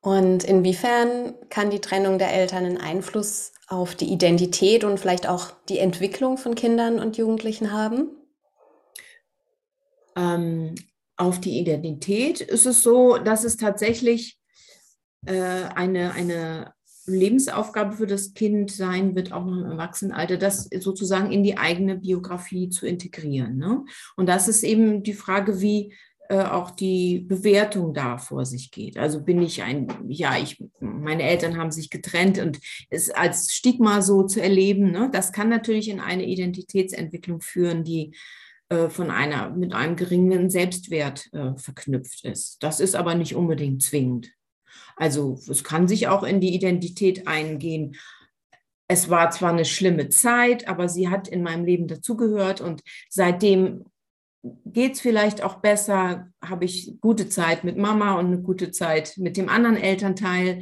[0.01, 5.51] Und inwiefern kann die Trennung der Eltern einen Einfluss auf die Identität und vielleicht auch
[5.67, 8.09] die Entwicklung von Kindern und Jugendlichen haben?
[10.15, 10.75] Ähm,
[11.17, 14.39] auf die Identität ist es so, dass es tatsächlich
[15.25, 16.73] äh, eine, eine
[17.05, 21.97] Lebensaufgabe für das Kind sein wird, auch noch im Erwachsenenalter, das sozusagen in die eigene
[21.97, 23.57] Biografie zu integrieren.
[23.57, 23.83] Ne?
[24.15, 25.93] Und das ist eben die Frage, wie
[26.29, 28.99] äh, auch die Bewertung da vor sich geht.
[28.99, 32.59] Also bin ich ein, ja, ich, meine Eltern haben sich getrennt und
[32.91, 38.13] es als Stigma so zu erleben, ne, das kann natürlich in eine Identitätsentwicklung führen, die
[38.69, 42.61] äh, von einer mit einem geringen Selbstwert äh, verknüpft ist.
[42.61, 44.29] Das ist aber nicht unbedingt zwingend.
[44.95, 47.95] Also es kann sich auch in die Identität eingehen,
[48.87, 53.85] es war zwar eine schlimme Zeit, aber sie hat in meinem Leben dazugehört und seitdem
[54.65, 59.13] geht es vielleicht auch besser, habe ich gute Zeit mit Mama und eine gute Zeit
[59.17, 60.62] mit dem anderen Elternteil.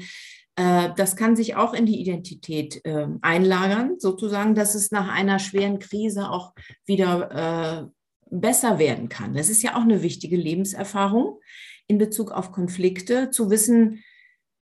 [0.56, 5.40] Äh, das kann sich auch in die Identität äh, einlagern, sozusagen, dass es nach einer
[5.40, 6.54] schweren Krise auch
[6.86, 7.98] wieder äh,
[8.30, 9.34] besser werden kann.
[9.34, 11.40] Das ist ja auch eine wichtige Lebenserfahrung
[11.88, 14.04] in Bezug auf Konflikte, zu wissen,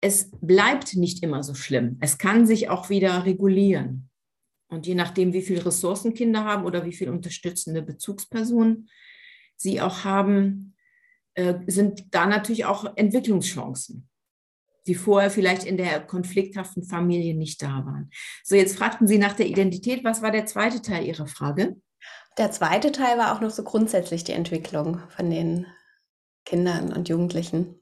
[0.01, 1.97] es bleibt nicht immer so schlimm.
[2.01, 4.09] Es kann sich auch wieder regulieren.
[4.69, 8.89] Und je nachdem, wie viele Ressourcen Kinder haben oder wie viele unterstützende Bezugspersonen
[9.55, 10.75] sie auch haben,
[11.35, 14.09] äh, sind da natürlich auch Entwicklungschancen,
[14.85, 18.09] die vorher vielleicht in der konflikthaften Familie nicht da waren.
[18.43, 20.03] So, jetzt fragten Sie nach der Identität.
[20.03, 21.77] Was war der zweite Teil Ihrer Frage?
[22.37, 25.65] Der zweite Teil war auch noch so grundsätzlich die Entwicklung von den
[26.45, 27.76] Kindern und Jugendlichen.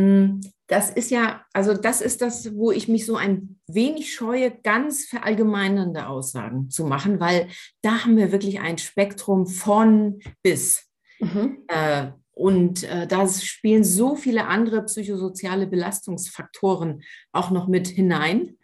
[0.00, 4.52] Mm, das ist ja, also das ist das, wo ich mich so ein wenig scheue,
[4.62, 7.48] ganz verallgemeinernde Aussagen zu machen, weil
[7.82, 10.88] da haben wir wirklich ein Spektrum von bis.
[11.18, 11.64] Mhm.
[11.66, 18.56] Äh, und äh, da spielen so viele andere psychosoziale Belastungsfaktoren auch noch mit hinein.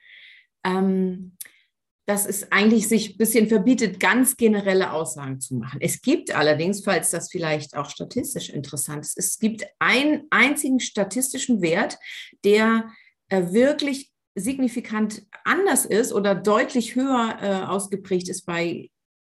[0.65, 1.37] Ähm,
[2.07, 5.81] dass es eigentlich sich ein bisschen verbietet, ganz generelle Aussagen zu machen.
[5.83, 11.61] Es gibt allerdings, falls das vielleicht auch statistisch interessant ist, es gibt einen einzigen statistischen
[11.63, 11.99] Wert,
[12.45, 12.91] der
[13.29, 18.91] äh, wirklich signifikant anders ist oder deutlich höher äh, ausgeprägt ist bei,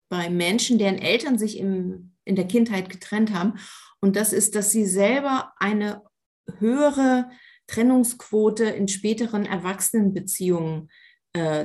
[0.09, 3.59] bei Menschen, deren Eltern sich im, in der Kindheit getrennt haben.
[4.01, 6.01] Und das ist, dass sie selber eine
[6.59, 7.29] höhere
[7.67, 11.06] Trennungsquote in späteren Erwachsenenbeziehungen äh,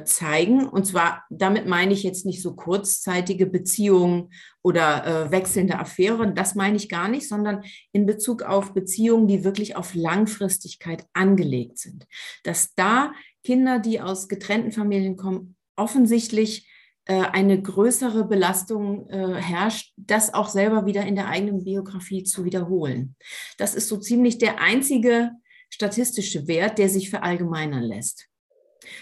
[0.04, 0.68] zeigen.
[0.68, 4.30] Und zwar, damit meine ich jetzt nicht so kurzzeitige Beziehungen
[4.62, 9.44] oder äh, wechselnde Affären, das meine ich gar nicht, sondern in Bezug auf Beziehungen, die
[9.44, 12.06] wirklich auf Langfristigkeit angelegt sind.
[12.44, 13.12] Dass da
[13.44, 16.68] Kinder, die aus getrennten Familien kommen, offensichtlich
[17.04, 22.44] äh, eine größere Belastung äh, herrscht, das auch selber wieder in der eigenen Biografie zu
[22.44, 23.16] wiederholen.
[23.58, 25.32] Das ist so ziemlich der einzige
[25.68, 28.28] statistische Wert, der sich verallgemeinern lässt.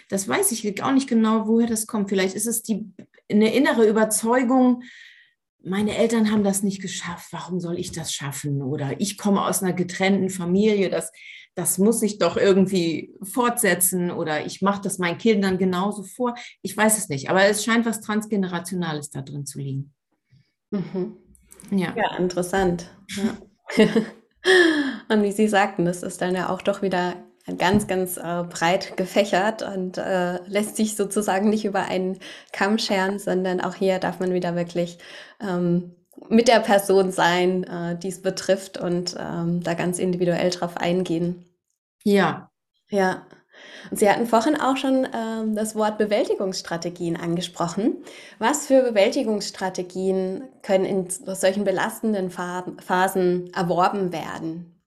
[0.09, 2.09] Das weiß ich auch nicht genau, woher das kommt.
[2.09, 2.93] Vielleicht ist es die,
[3.31, 4.83] eine innere Überzeugung,
[5.63, 8.63] meine Eltern haben das nicht geschafft, warum soll ich das schaffen?
[8.63, 11.13] Oder ich komme aus einer getrennten Familie, das,
[11.55, 16.35] das muss ich doch irgendwie fortsetzen oder ich mache das meinen Kindern genauso vor.
[16.63, 19.93] Ich weiß es nicht, aber es scheint was Transgenerationales da drin zu liegen.
[20.71, 21.17] Mhm.
[21.71, 21.95] Ja.
[21.97, 22.91] ja, interessant.
[23.17, 23.37] Ja.
[25.09, 27.17] Und wie Sie sagten, das ist dann ja auch doch wieder
[27.59, 32.19] ganz, ganz äh, breit gefächert und äh, lässt sich sozusagen nicht über einen
[32.53, 34.99] Kamm scheren, sondern auch hier darf man wieder wirklich
[35.41, 35.95] ähm,
[36.29, 41.45] mit der Person sein, äh, die es betrifft und ähm, da ganz individuell drauf eingehen.
[42.05, 42.51] Ja.
[42.89, 43.27] Ja.
[43.91, 48.05] Und Sie hatten vorhin auch schon ähm, das Wort Bewältigungsstrategien angesprochen.
[48.39, 54.80] Was für Bewältigungsstrategien können in solchen belastenden Phasen erworben werden?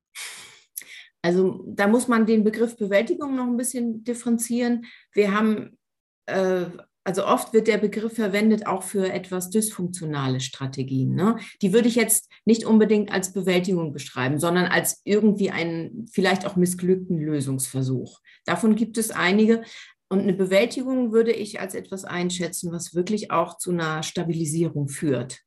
[1.24, 4.86] Also da muss man den Begriff Bewältigung noch ein bisschen differenzieren.
[5.14, 5.78] Wir haben,
[6.26, 6.66] äh,
[7.06, 11.16] also oft wird der Begriff verwendet auch für etwas dysfunktionale Strategien.
[11.16, 11.38] Ne?
[11.62, 16.58] Die würde ich jetzt nicht unbedingt als Bewältigung beschreiben, sondern als irgendwie einen vielleicht auch
[16.58, 18.20] missglückten Lösungsversuch.
[18.46, 19.64] Davon gibt es einige.
[20.10, 25.40] Und eine Bewältigung würde ich als etwas einschätzen, was wirklich auch zu einer Stabilisierung führt.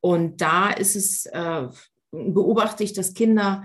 [0.00, 1.66] Und da ist es, äh,
[2.12, 3.64] beobachte ich, dass Kinder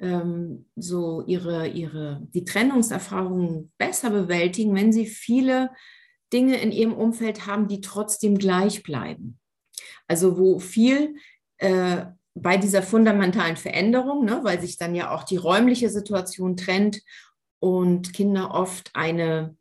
[0.00, 5.70] ähm, so ihre, ihre, die Trennungserfahrungen besser bewältigen, wenn sie viele
[6.32, 9.38] Dinge in ihrem Umfeld haben, die trotzdem gleich bleiben.
[10.08, 11.16] Also wo viel
[11.58, 17.00] äh, bei dieser fundamentalen Veränderung, ne, weil sich dann ja auch die räumliche Situation trennt
[17.60, 19.56] und Kinder oft eine,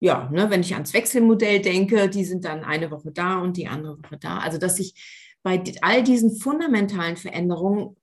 [0.00, 3.68] ja, ne, wenn ich ans Wechselmodell denke, die sind dann eine Woche da und die
[3.68, 4.38] andere Woche da.
[4.38, 4.94] Also dass sich
[5.42, 7.96] bei all diesen fundamentalen Veränderungen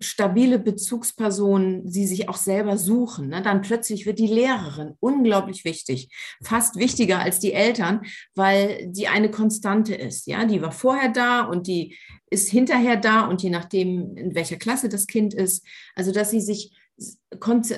[0.00, 6.08] stabile Bezugspersonen, sie sich auch selber suchen, ne, dann plötzlich wird die Lehrerin unglaublich wichtig,
[6.42, 8.02] fast wichtiger als die Eltern,
[8.34, 10.26] weil die eine Konstante ist.
[10.26, 11.96] Ja, die war vorher da und die
[12.30, 15.64] ist hinterher da und je nachdem, in welcher Klasse das Kind ist,
[15.94, 16.76] also dass sie sich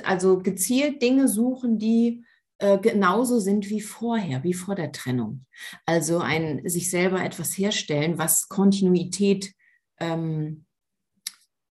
[0.02, 2.24] also gezielt Dinge suchen, die
[2.58, 5.46] äh, genauso sind wie vorher, wie vor der Trennung.
[5.84, 9.52] Also ein sich selber etwas herstellen, was Kontinuität
[10.00, 10.65] ähm,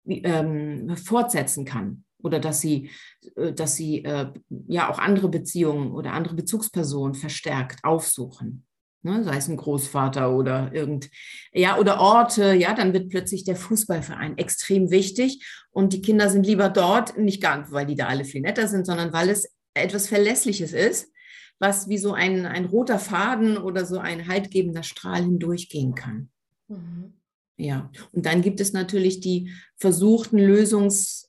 [0.07, 2.91] ähm, fortsetzen kann oder dass sie,
[3.37, 4.33] äh, dass sie äh,
[4.69, 8.67] ja auch andere Beziehungen oder andere Bezugspersonen verstärkt aufsuchen.
[9.03, 11.11] Ne, sei es ein Großvater oder irgend,
[11.53, 16.47] ja, oder Orte, ja, dann wird plötzlich der Fußballverein extrem wichtig und die Kinder sind
[16.47, 20.09] lieber dort, nicht gar, weil die da alle viel netter sind, sondern weil es etwas
[20.09, 21.13] Verlässliches ist,
[21.59, 26.31] was wie so ein, ein roter Faden oder so ein haltgebender Strahl hindurchgehen kann.
[26.69, 27.13] Mhm.
[27.57, 31.29] Ja, und dann gibt es natürlich die versuchten Lösungsversuche,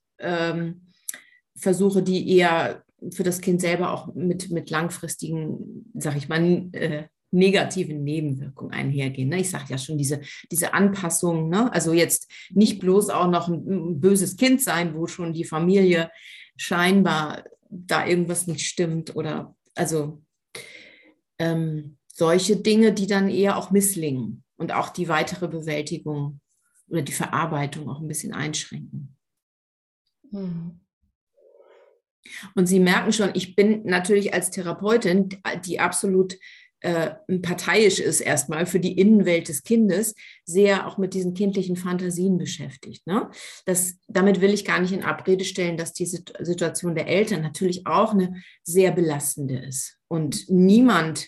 [2.00, 7.04] ähm, die eher für das Kind selber auch mit, mit langfristigen, sag ich mal, äh,
[7.32, 9.30] negativen Nebenwirkungen einhergehen.
[9.30, 9.42] Ne?
[9.42, 11.72] Ich sage ja schon, diese, diese Anpassung, ne?
[11.74, 16.10] also jetzt nicht bloß auch noch ein, böses Kind sein, wo schon die Familie
[16.56, 20.24] scheinbar da irgendwas nicht stimmt oder also
[21.38, 26.40] ähm, solche Dinge, die dann eher auch misslingen und auch die weitere Bewältigung
[26.88, 29.16] oder die Verarbeitung auch ein bisschen einschränken.
[30.32, 30.80] Mhm.
[32.56, 35.30] Und Sie merken schon, ich bin natürlich als Therapeutin,
[35.66, 36.38] die absolut
[36.82, 40.14] äh, parteiisch ist erstmal für die Innenwelt des Kindes,
[40.44, 43.08] sehr auch mit diesen kindlichen Fantasien beschäftigt.
[43.08, 43.30] Ne?
[43.66, 47.88] Das, damit will ich gar nicht in Abrede stellen, dass die Situation der Eltern natürlich
[47.88, 49.98] auch eine sehr belastende ist.
[50.08, 51.28] Und niemand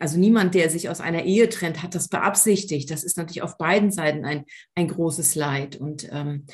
[0.00, 2.90] also niemand, der sich aus einer Ehe trennt, hat das beabsichtigt.
[2.90, 5.76] Das ist natürlich auf beiden Seiten ein, ein großes Leid.
[5.76, 6.46] Und ähm,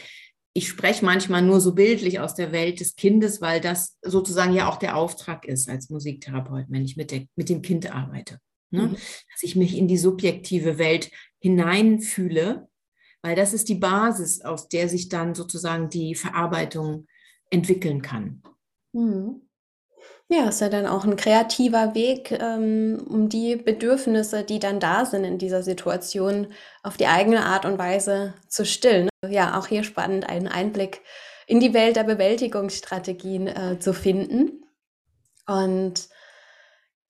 [0.52, 4.68] ich spreche manchmal nur so bildlich aus der Welt des Kindes, weil das sozusagen ja
[4.68, 8.38] auch der Auftrag ist als Musiktherapeut, wenn ich mit, der, mit dem Kind arbeite.
[8.70, 8.88] Ne?
[8.88, 8.92] Mhm.
[8.92, 11.10] Dass ich mich in die subjektive Welt
[11.40, 12.68] hineinfühle,
[13.22, 17.06] weil das ist die Basis, aus der sich dann sozusagen die Verarbeitung
[17.50, 18.42] entwickeln kann.
[18.92, 19.43] Mhm.
[20.36, 25.06] Ja, ist ja dann auch ein kreativer Weg, ähm, um die Bedürfnisse, die dann da
[25.06, 26.48] sind in dieser Situation,
[26.82, 29.08] auf die eigene Art und Weise zu stillen.
[29.28, 31.02] Ja, auch hier spannend, einen Einblick
[31.46, 34.64] in die Welt der Bewältigungsstrategien äh, zu finden.
[35.46, 36.08] Und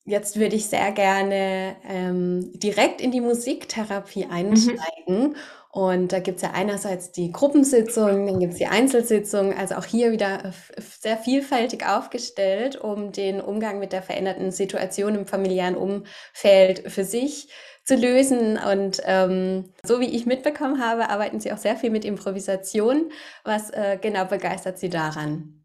[0.05, 4.33] jetzt würde ich sehr gerne ähm, direkt in die Musiktherapie mhm.
[4.33, 5.29] einsteigen.
[5.29, 5.37] Mhm.
[5.75, 9.85] Und da gibt es ja einerseits die Gruppensitzung, dann gibt es die Einzelsitzung, also auch
[9.85, 16.93] hier wieder sehr vielfältig aufgestellt, um den Umgang mit der veränderten Situation im familiären Umfeld
[16.93, 17.49] für sich
[17.83, 18.57] zu lösen.
[18.57, 23.11] Und ähm, so wie ich mitbekommen habe, arbeiten Sie auch sehr viel mit Improvisation.
[23.43, 25.65] Was äh, genau begeistert Sie daran?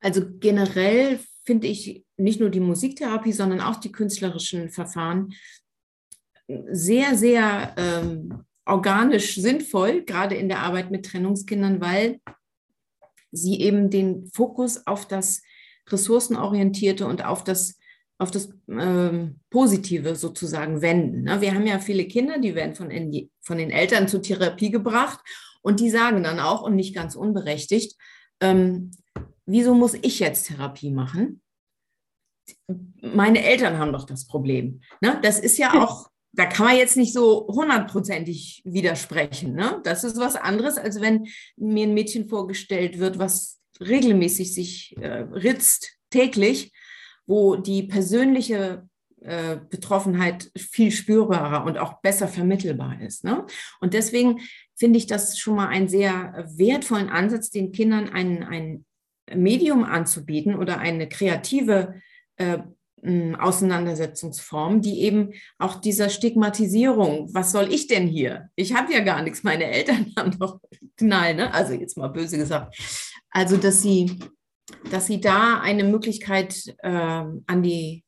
[0.00, 5.32] Also generell finde ich nicht nur die Musiktherapie, sondern auch die künstlerischen Verfahren
[6.48, 12.20] sehr, sehr ähm, organisch sinnvoll, gerade in der Arbeit mit Trennungskindern, weil
[13.30, 15.42] sie eben den Fokus auf das
[15.88, 17.78] Ressourcenorientierte und auf das,
[18.18, 21.24] auf das ähm, Positive sozusagen wenden.
[21.24, 21.40] Ne?
[21.40, 25.20] Wir haben ja viele Kinder, die werden von, in, von den Eltern zur Therapie gebracht
[25.62, 27.96] und die sagen dann auch, und nicht ganz unberechtigt,
[28.40, 28.92] ähm,
[29.46, 31.42] wieso muss ich jetzt Therapie machen?
[33.00, 34.80] Meine Eltern haben doch das Problem.
[35.00, 35.18] Ne?
[35.22, 39.54] Das ist ja auch da kann man jetzt nicht so hundertprozentig widersprechen.
[39.54, 39.80] Ne?
[39.84, 45.26] Das ist was anderes, als wenn mir ein Mädchen vorgestellt wird, was regelmäßig sich äh,
[45.32, 46.72] ritzt, täglich,
[47.26, 48.88] wo die persönliche
[49.20, 53.24] äh, Betroffenheit viel spürbarer und auch besser vermittelbar ist.
[53.24, 53.46] Ne?
[53.80, 54.40] Und deswegen
[54.76, 58.84] finde ich das schon mal einen sehr wertvollen Ansatz, den Kindern ein, ein
[59.34, 62.00] Medium anzubieten oder eine kreative
[62.36, 62.58] äh,
[63.38, 68.48] Auseinandersetzungsform, die eben auch dieser Stigmatisierung, was soll ich denn hier?
[68.56, 70.60] Ich habe ja gar nichts, meine Eltern haben doch
[70.96, 71.52] Knall, ne?
[71.52, 72.76] Also jetzt mal böse gesagt.
[73.30, 74.18] Also, dass sie,
[74.90, 78.04] dass sie da eine Möglichkeit äh, an die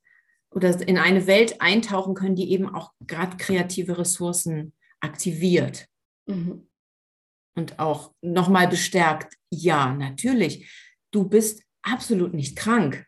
[0.50, 5.86] oder in eine Welt eintauchen können, die eben auch gerade kreative Ressourcen aktiviert.
[6.26, 6.68] Mhm.
[7.54, 10.70] Und auch nochmal bestärkt, ja, natürlich,
[11.10, 13.05] du bist absolut nicht krank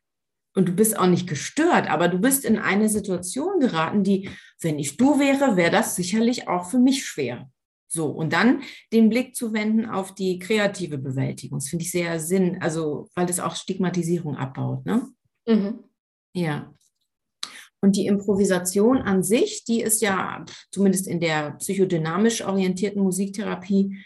[0.58, 4.28] und du bist auch nicht gestört, aber du bist in eine Situation geraten, die,
[4.60, 7.48] wenn ich du wäre, wäre das sicherlich auch für mich schwer.
[7.86, 11.60] So, und dann den Blick zu wenden auf die kreative Bewältigung.
[11.60, 14.84] Das finde ich sehr Sinn, also weil das auch Stigmatisierung abbaut.
[14.84, 15.06] Ne?
[15.46, 15.78] Mhm.
[16.34, 16.74] Ja.
[17.80, 23.96] Und die Improvisation an sich, die ist ja zumindest in der psychodynamisch orientierten Musiktherapie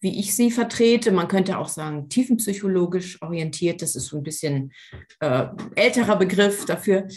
[0.00, 1.12] wie ich sie vertrete.
[1.12, 3.82] Man könnte auch sagen, tiefenpsychologisch orientiert.
[3.82, 4.72] Das ist so ein bisschen
[5.20, 7.08] äh, älterer Begriff dafür.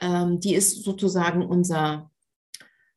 [0.00, 2.10] Ähm, die ist sozusagen unser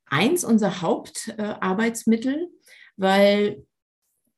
[0.05, 2.47] eins, unser Hauptarbeitsmittel, äh,
[2.97, 3.65] weil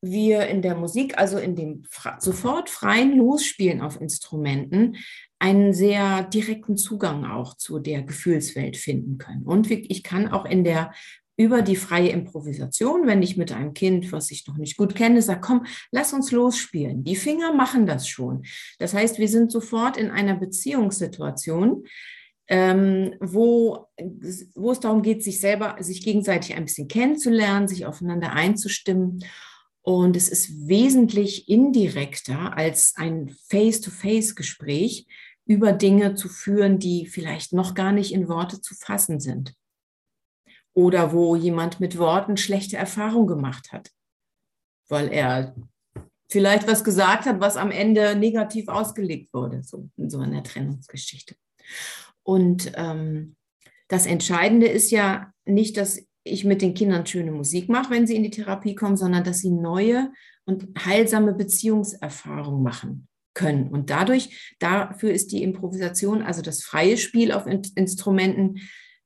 [0.01, 1.83] wir in der Musik, also in dem
[2.19, 4.97] sofort freien Losspielen auf Instrumenten,
[5.39, 9.43] einen sehr direkten Zugang auch zu der Gefühlswelt finden können.
[9.43, 10.93] Und ich kann auch in der
[11.35, 15.21] über die freie Improvisation, wenn ich mit einem Kind, was ich noch nicht gut kenne,
[15.21, 17.03] sage, komm, lass uns losspielen.
[17.03, 18.43] Die Finger machen das schon.
[18.77, 21.85] Das heißt, wir sind sofort in einer Beziehungssituation,
[22.47, 23.87] ähm, wo,
[24.53, 29.23] wo es darum geht, sich selber, sich gegenseitig ein bisschen kennenzulernen, sich aufeinander einzustimmen.
[29.81, 35.07] Und es ist wesentlich indirekter als ein Face-to-Face-Gespräch
[35.45, 39.53] über Dinge zu führen, die vielleicht noch gar nicht in Worte zu fassen sind.
[40.75, 43.91] Oder wo jemand mit Worten schlechte Erfahrungen gemacht hat,
[44.89, 45.55] weil er
[46.29, 51.35] vielleicht was gesagt hat, was am Ende negativ ausgelegt wurde, so in so einer Trennungsgeschichte.
[52.23, 53.35] Und ähm,
[53.87, 58.15] das Entscheidende ist ja nicht, dass ich mit den Kindern schöne Musik mache, wenn sie
[58.15, 60.11] in die Therapie kommen, sondern dass sie neue
[60.45, 63.67] und heilsame Beziehungserfahrungen machen können.
[63.67, 68.57] Und dadurch, dafür ist die Improvisation, also das freie Spiel auf In Instrumenten,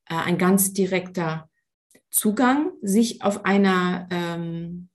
[0.06, 1.50] äh, ein ganz direkter
[2.10, 4.90] Zugang, sich auf einer ähm,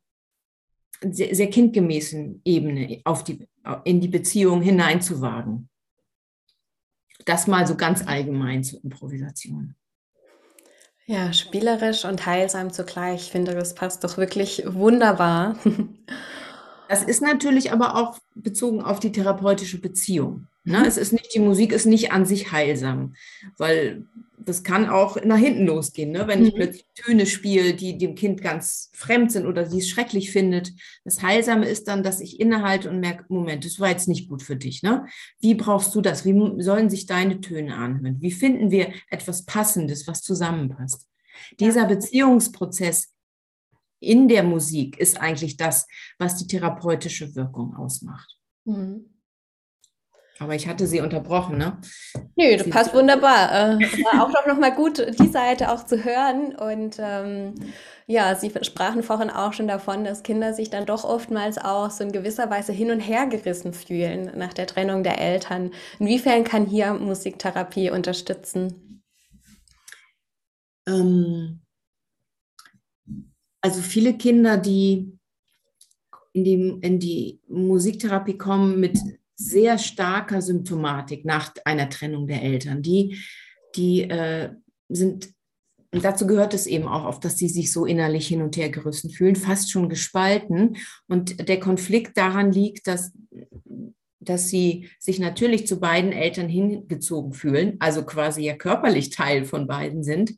[1.01, 3.48] sehr, sehr, kindgemäßen Ebene auf die,
[3.85, 5.68] in die Beziehung hineinzuwagen.
[7.25, 9.75] Das mal so ganz allgemein zur Improvisation.
[11.07, 13.22] Ja, spielerisch und heilsam zugleich.
[13.22, 15.57] Ich finde, das passt doch wirklich wunderbar.
[16.88, 20.46] Das ist natürlich aber auch bezogen auf die therapeutische Beziehung.
[20.64, 20.85] Ne?
[20.87, 23.14] Es ist nicht, die Musik ist nicht an sich heilsam,
[23.57, 24.07] weil
[24.45, 26.27] das kann auch nach hinten losgehen, ne?
[26.27, 26.47] wenn mhm.
[26.47, 30.73] ich plötzlich Töne spiele, die dem Kind ganz fremd sind oder sie es schrecklich findet.
[31.05, 34.43] Das Heilsame ist dann, dass ich innehalte und merke, Moment, das war jetzt nicht gut
[34.43, 34.83] für dich.
[34.83, 35.07] Ne?
[35.41, 36.25] Wie brauchst du das?
[36.25, 38.21] Wie sollen sich deine Töne anhören?
[38.21, 41.09] Wie finden wir etwas Passendes, was zusammenpasst?
[41.61, 43.13] Dieser Beziehungsprozess
[44.01, 45.87] in der Musik ist eigentlich das,
[46.19, 48.37] was die therapeutische Wirkung ausmacht.
[48.65, 49.12] Mhm.
[50.43, 51.79] Aber ich hatte sie unterbrochen, ne?
[52.35, 53.53] Nö, das sie passt wunderbar.
[53.53, 56.57] Äh, war auch doch nochmal gut, die Seite auch zu hören.
[56.57, 57.55] Und ähm,
[58.09, 62.03] ja, Sie sprachen vorhin auch schon davon, dass Kinder sich dann doch oftmals auch so
[62.03, 65.71] in gewisser Weise hin und her gerissen fühlen nach der Trennung der Eltern.
[66.01, 69.05] Inwiefern kann hier Musiktherapie unterstützen?
[70.89, 71.61] Ähm,
[73.61, 75.17] also viele Kinder, die
[76.33, 78.99] in die, in die Musiktherapie kommen mit
[79.35, 83.18] sehr starker Symptomatik nach einer Trennung der Eltern, die,
[83.75, 84.51] die äh,
[84.88, 85.31] sind,
[85.90, 89.11] dazu gehört es eben auch oft, dass sie sich so innerlich hin und her gerissen
[89.11, 90.77] fühlen, fast schon gespalten.
[91.09, 93.12] Und der Konflikt daran liegt, dass
[94.25, 99.66] dass sie sich natürlich zu beiden Eltern hingezogen fühlen, also quasi ja körperlich Teil von
[99.66, 100.35] beiden sind.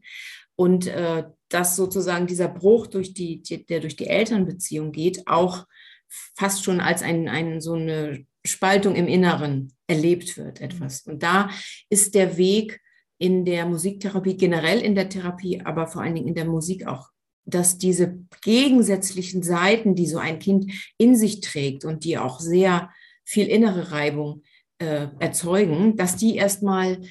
[0.57, 5.67] Und äh, dass sozusagen dieser Bruch durch die, der durch die Elternbeziehung geht, auch
[6.09, 11.03] fast schon als ein, ein, so eine Spaltung im Inneren erlebt wird, etwas.
[11.07, 11.51] Und da
[11.89, 12.81] ist der Weg
[13.19, 17.09] in der Musiktherapie, generell in der Therapie, aber vor allen Dingen in der Musik auch,
[17.47, 22.91] dass diese gegensätzlichen Seiten, die so ein Kind in sich trägt und die auch sehr
[23.25, 24.43] viel innere Reibung
[24.79, 27.03] äh, erzeugen, dass die erstmal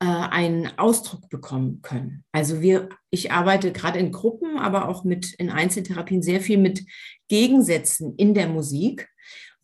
[0.00, 2.24] äh, einen Ausdruck bekommen können.
[2.32, 6.84] Also wir, ich arbeite gerade in Gruppen, aber auch mit in Einzeltherapien sehr viel mit
[7.28, 9.08] Gegensätzen in der Musik,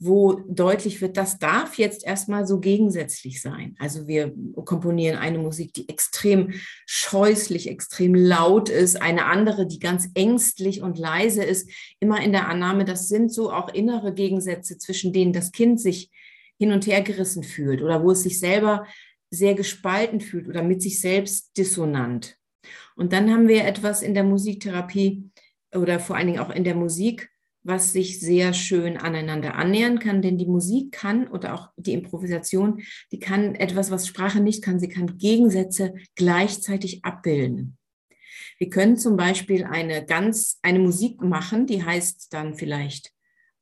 [0.02, 3.76] wo deutlich wird, das darf jetzt erstmal so gegensätzlich sein.
[3.78, 4.34] Also wir
[4.64, 6.54] komponieren eine Musik, die extrem
[6.86, 12.48] scheußlich, extrem laut ist, eine andere, die ganz ängstlich und leise ist, immer in der
[12.48, 16.10] Annahme, das sind so auch innere Gegensätze, zwischen denen das Kind sich
[16.58, 18.86] hin und her gerissen fühlt oder wo es sich selber
[19.30, 22.38] sehr gespalten fühlt oder mit sich selbst dissonant.
[22.96, 25.30] Und dann haben wir etwas in der Musiktherapie
[25.74, 27.30] oder vor allen Dingen auch in der Musik,
[27.62, 32.82] was sich sehr schön aneinander annähern kann, denn die Musik kann oder auch die Improvisation,
[33.12, 37.76] die kann etwas, was Sprache nicht kann, sie kann Gegensätze gleichzeitig abbilden.
[38.58, 43.12] Wir können zum Beispiel eine ganz, eine Musik machen, die heißt dann vielleicht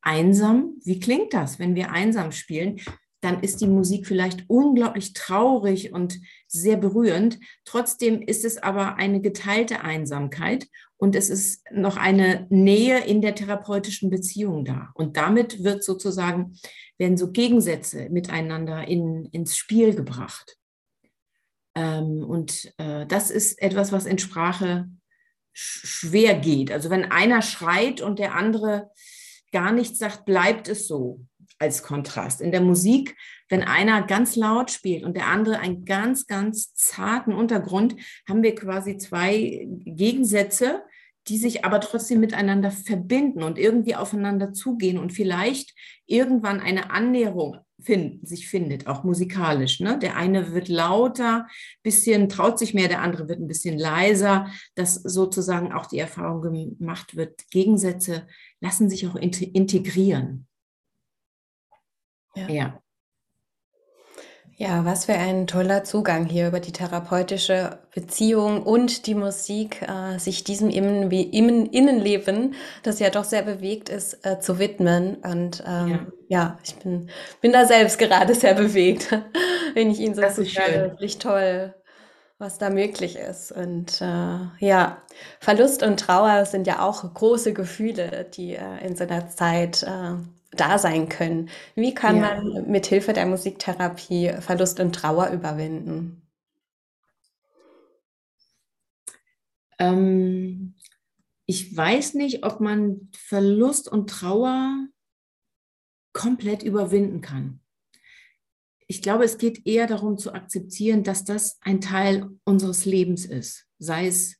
[0.01, 0.75] einsam.
[0.83, 2.79] Wie klingt das, wenn wir einsam spielen?
[3.21, 7.39] dann ist die Musik vielleicht unglaublich traurig und sehr berührend.
[7.65, 10.67] Trotzdem ist es aber eine geteilte Einsamkeit
[10.99, 14.91] und es ist noch eine Nähe in der therapeutischen Beziehung da.
[14.95, 16.59] Und damit wird sozusagen,
[16.97, 20.57] werden so Gegensätze miteinander in, ins Spiel gebracht.
[21.73, 24.89] Ähm, und äh, das ist etwas, was in Sprache
[25.53, 26.69] schwer geht.
[26.69, 28.91] Also wenn einer schreit und der andere
[29.53, 31.25] gar nichts sagt, bleibt es so
[31.59, 32.41] als Kontrast.
[32.41, 33.15] In der Musik,
[33.47, 37.95] wenn einer ganz laut spielt und der andere einen ganz, ganz zarten Untergrund,
[38.27, 40.83] haben wir quasi zwei Gegensätze,
[41.29, 45.75] die sich aber trotzdem miteinander verbinden und irgendwie aufeinander zugehen und vielleicht
[46.05, 49.79] irgendwann eine Annäherung find, sich findet, auch musikalisch.
[49.79, 49.97] Ne?
[49.99, 51.47] Der eine wird lauter,
[51.83, 56.41] bisschen traut sich mehr, der andere wird ein bisschen leiser, dass sozusagen auch die Erfahrung
[56.41, 58.27] gemacht wird, Gegensätze
[58.59, 60.47] lassen sich auch integrieren.
[62.35, 62.49] Ja.
[62.49, 62.81] ja.
[64.61, 70.19] Ja, was für ein toller Zugang hier über die therapeutische Beziehung und die Musik, äh,
[70.19, 75.15] sich diesem Innen Innen Innenleben, das ja doch sehr bewegt ist, äh, zu widmen.
[75.23, 76.39] Und ähm, ja.
[76.41, 79.17] ja, ich bin, bin da selbst gerade sehr bewegt,
[79.75, 80.73] wenn ich ihn so das ist schön.
[80.73, 81.73] Wirklich toll,
[82.37, 83.53] was da möglich ist.
[83.53, 85.01] Und äh, ja,
[85.39, 90.17] Verlust und Trauer sind ja auch große Gefühle, die äh, in so einer Zeit äh,
[90.51, 91.49] da sein können.
[91.75, 92.21] Wie kann ja.
[92.21, 96.21] man mit Hilfe der Musiktherapie Verlust und Trauer überwinden?
[99.77, 100.75] Ähm,
[101.45, 104.87] ich weiß nicht, ob man Verlust und Trauer
[106.13, 107.61] komplett überwinden kann.
[108.87, 113.67] Ich glaube, es geht eher darum zu akzeptieren, dass das ein Teil unseres Lebens ist.
[113.77, 114.38] Sei es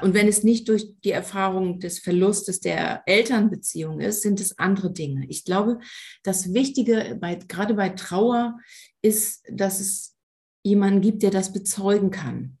[0.00, 4.92] und wenn es nicht durch die Erfahrung des Verlustes der Elternbeziehung ist, sind es andere
[4.92, 5.26] Dinge.
[5.28, 5.78] Ich glaube,
[6.22, 8.58] das Wichtige bei, gerade bei Trauer
[9.02, 10.16] ist, dass es
[10.62, 12.58] jemanden gibt, der das bezeugen kann,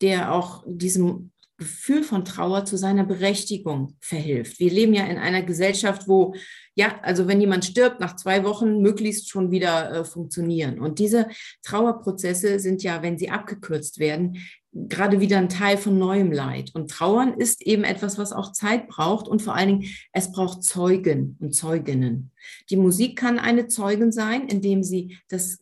[0.00, 4.58] der auch diesem Gefühl von Trauer zu seiner Berechtigung verhilft.
[4.58, 6.34] Wir leben ja in einer Gesellschaft, wo,
[6.74, 10.80] ja, also wenn jemand stirbt, nach zwei Wochen möglichst schon wieder äh, funktionieren.
[10.80, 11.28] Und diese
[11.62, 14.38] Trauerprozesse sind ja, wenn sie abgekürzt werden,
[14.74, 16.72] gerade wieder ein Teil von neuem Leid.
[16.74, 20.64] Und Trauern ist eben etwas, was auch Zeit braucht und vor allen Dingen, es braucht
[20.64, 22.32] Zeugen und Zeuginnen.
[22.70, 25.60] Die Musik kann eine Zeugin sein, indem sie das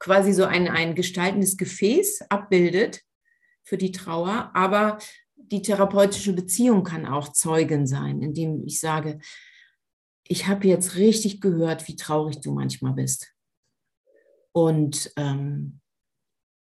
[0.00, 3.02] quasi so ein, ein gestaltendes Gefäß abbildet
[3.62, 4.98] für die Trauer, aber
[5.36, 9.20] die therapeutische Beziehung kann auch Zeugin sein, indem ich sage,
[10.24, 13.32] ich habe jetzt richtig gehört, wie traurig du manchmal bist.
[14.52, 15.80] Und ähm,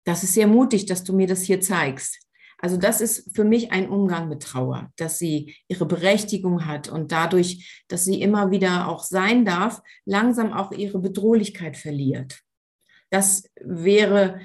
[0.04, 2.18] das ist sehr mutig, dass du mir das hier zeigst.
[2.58, 7.10] Also das ist für mich ein Umgang mit Trauer, dass sie ihre Berechtigung hat und
[7.10, 12.40] dadurch, dass sie immer wieder auch sein darf, langsam auch ihre Bedrohlichkeit verliert.
[13.08, 14.40] Das wäre,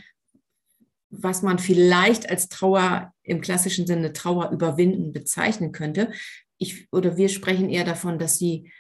[1.10, 6.12] was man vielleicht als Trauer im klassischen Sinne Trauer überwinden bezeichnen könnte.
[6.58, 8.72] Ich oder wir sprechen eher davon, dass sie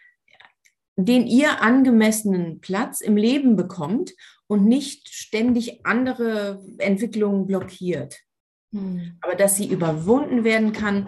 [0.97, 4.13] den ihr angemessenen Platz im Leben bekommt
[4.47, 8.19] und nicht ständig andere Entwicklungen blockiert.
[8.73, 9.17] Hm.
[9.21, 11.07] Aber dass sie überwunden werden kann,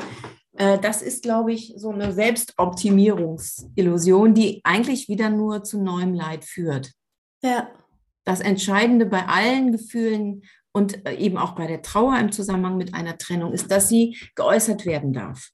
[0.57, 6.43] äh, das ist, glaube ich, so eine Selbstoptimierungsillusion, die eigentlich wieder nur zu neuem Leid
[6.45, 6.91] führt.
[7.41, 7.69] Ja.
[8.25, 10.41] Das Entscheidende bei allen Gefühlen
[10.73, 14.17] und äh, eben auch bei der Trauer im Zusammenhang mit einer Trennung ist, dass sie
[14.35, 15.51] geäußert werden darf.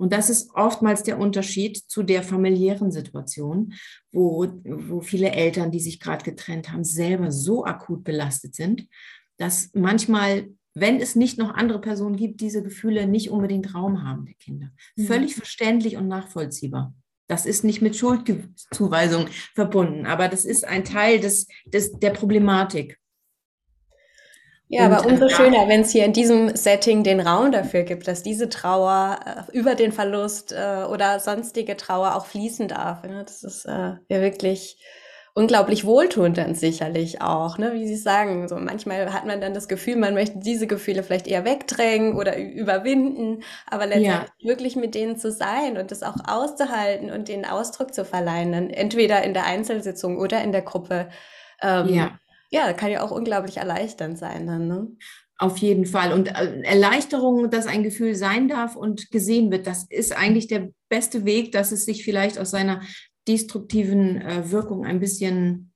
[0.00, 3.74] Und das ist oftmals der Unterschied zu der familiären Situation,
[4.10, 8.86] wo, wo viele Eltern, die sich gerade getrennt haben, selber so akut belastet sind,
[9.36, 14.24] dass manchmal, wenn es nicht noch andere Personen gibt, diese Gefühle nicht unbedingt Raum haben,
[14.24, 14.70] der Kinder.
[14.96, 15.04] Mhm.
[15.04, 16.94] Völlig verständlich und nachvollziehbar.
[17.28, 22.98] Das ist nicht mit Schuldzuweisung verbunden, aber das ist ein Teil des, des, der Problematik.
[24.72, 27.82] Ja, und, aber umso äh, schöner, wenn es hier in diesem Setting den Raum dafür
[27.82, 33.02] gibt, dass diese Trauer äh, über den Verlust äh, oder sonstige Trauer auch fließen darf.
[33.02, 33.24] Ne?
[33.24, 34.78] Das ist äh, ja wirklich
[35.34, 37.72] unglaublich wohltuend dann sicherlich auch, ne?
[37.72, 38.46] wie Sie sagen.
[38.46, 42.38] So manchmal hat man dann das Gefühl, man möchte diese Gefühle vielleicht eher wegdrängen oder
[42.38, 44.48] überwinden, aber letztendlich ja.
[44.48, 48.70] wirklich mit denen zu sein und das auch auszuhalten und den Ausdruck zu verleihen, dann
[48.70, 51.08] entweder in der Einzelsitzung oder in der Gruppe.
[51.60, 52.20] Ähm, ja
[52.50, 54.88] ja, kann ja auch unglaublich erleichternd sein dann, ne?
[55.38, 56.12] Auf jeden Fall.
[56.12, 60.68] Und äh, Erleichterung, dass ein Gefühl sein darf und gesehen wird, das ist eigentlich der
[60.90, 62.82] beste Weg, dass es sich vielleicht aus seiner
[63.26, 65.72] destruktiven äh, Wirkung ein bisschen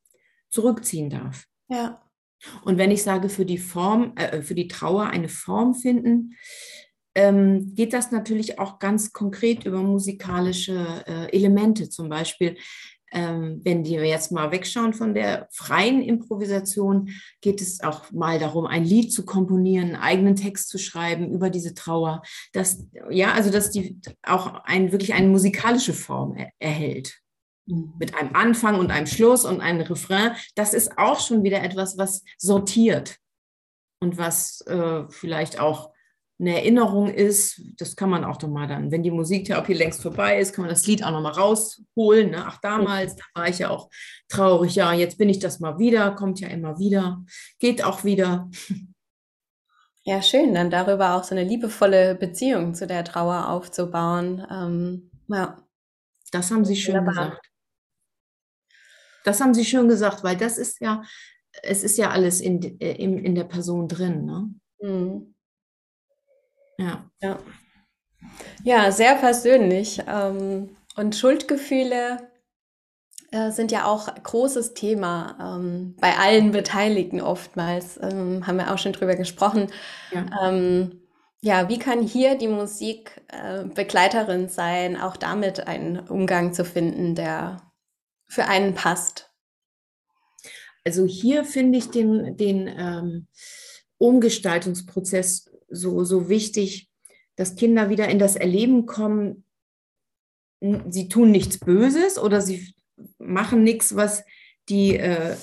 [0.51, 1.45] zurückziehen darf.
[1.69, 2.03] Ja.
[2.65, 6.35] Und wenn ich sage, für die Form, äh, für die Trauer eine Form finden,
[7.15, 11.89] ähm, geht das natürlich auch ganz konkret über musikalische äh, Elemente.
[11.89, 12.57] Zum Beispiel
[13.15, 17.11] ähm, wenn wir jetzt mal wegschauen von der freien Improvisation,
[17.41, 21.49] geht es auch mal darum, ein Lied zu komponieren, einen eigenen Text zu schreiben über
[21.49, 22.23] diese Trauer.
[22.53, 27.21] Dass, ja, also dass die auch ein, wirklich eine musikalische Form er, erhält.
[27.67, 27.95] Mhm.
[27.99, 30.33] Mit einem Anfang und einem Schluss und einem Refrain.
[30.57, 33.19] Das ist auch schon wieder etwas, was sortiert
[34.01, 35.94] und was äh, vielleicht auch
[36.47, 40.39] eine Erinnerung ist, das kann man auch noch mal dann, wenn die Musiktherapie längst vorbei
[40.39, 42.31] ist, kann man das Lied auch noch mal rausholen.
[42.31, 42.45] Ne?
[42.47, 43.89] Ach, damals, da war ich ja auch
[44.29, 47.25] traurig, ja, jetzt bin ich das mal wieder, kommt ja immer wieder,
[47.59, 48.51] geht auch wieder.
[50.07, 54.47] Ja, schön, dann darüber auch so eine liebevolle Beziehung zu der Trauer aufzubauen.
[54.51, 55.57] Ähm, ja.
[56.31, 57.31] Das haben Sie schön Wunderbar.
[57.31, 57.51] gesagt.
[59.25, 61.03] Das haben Sie schön gesagt, weil das ist ja,
[61.63, 64.27] es ist ja alles in, in, in der Person drin.
[64.27, 64.51] Ne?
[64.81, 65.34] Mhm.
[66.79, 67.11] Ja.
[67.21, 67.39] Ja,
[68.63, 70.03] ja sehr persönlich.
[70.07, 72.31] Ähm, und Schuldgefühle
[73.31, 77.99] äh, sind ja auch großes Thema ähm, bei allen Beteiligten oftmals.
[78.01, 79.73] Ähm, haben wir auch schon drüber gesprochen.
[80.13, 80.49] Ja.
[80.49, 81.01] Ähm,
[81.41, 87.15] ja, wie kann hier die Musik äh, Begleiterin sein, auch damit einen Umgang zu finden,
[87.15, 87.61] der
[88.27, 89.31] für einen passt?
[90.85, 93.27] Also hier finde ich den, den ähm,
[93.99, 96.89] Umgestaltungsprozess so, so wichtig,
[97.37, 99.45] dass Kinder wieder in das Erleben kommen,
[100.89, 102.75] sie tun nichts Böses oder sie
[103.19, 104.25] machen nichts, was
[104.69, 105.37] die äh,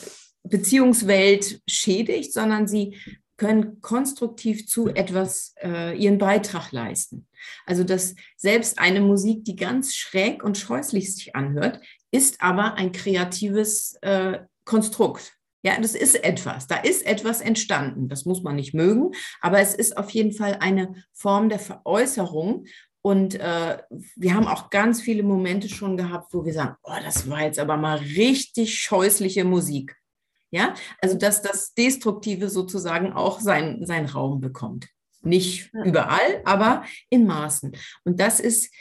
[0.43, 2.97] Beziehungswelt schädigt, sondern sie
[3.38, 7.28] können konstruktiv zu etwas äh, ihren Beitrag leisten.
[7.65, 12.91] Also dass selbst eine Musik, die ganz schräg und scheußlich sich anhört, ist aber ein
[12.91, 15.34] kreatives äh, Konstrukt.
[15.64, 16.68] Ja, das ist etwas.
[16.68, 18.09] Da ist etwas entstanden.
[18.09, 22.66] Das muss man nicht mögen, aber es ist auf jeden Fall eine Form der Veräußerung.
[23.03, 23.78] Und äh,
[24.16, 27.59] wir haben auch ganz viele Momente schon gehabt, wo wir sagen, oh, das war jetzt
[27.59, 29.95] aber mal richtig scheußliche Musik.
[30.51, 34.89] Ja, also dass das Destruktive sozusagen auch seinen sein Raum bekommt.
[35.22, 37.72] Nicht überall, aber in Maßen.
[38.03, 38.74] Und das ist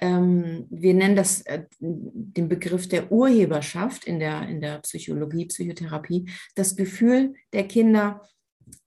[0.00, 6.30] ähm, wir nennen das äh, den Begriff der Urheberschaft in der, in der Psychologie, Psychotherapie,
[6.54, 8.22] das Gefühl der Kinder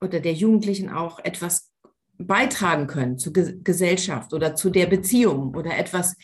[0.00, 1.70] oder der Jugendlichen auch etwas
[2.18, 6.16] beitragen können zur Gesellschaft oder zu der Beziehung oder etwas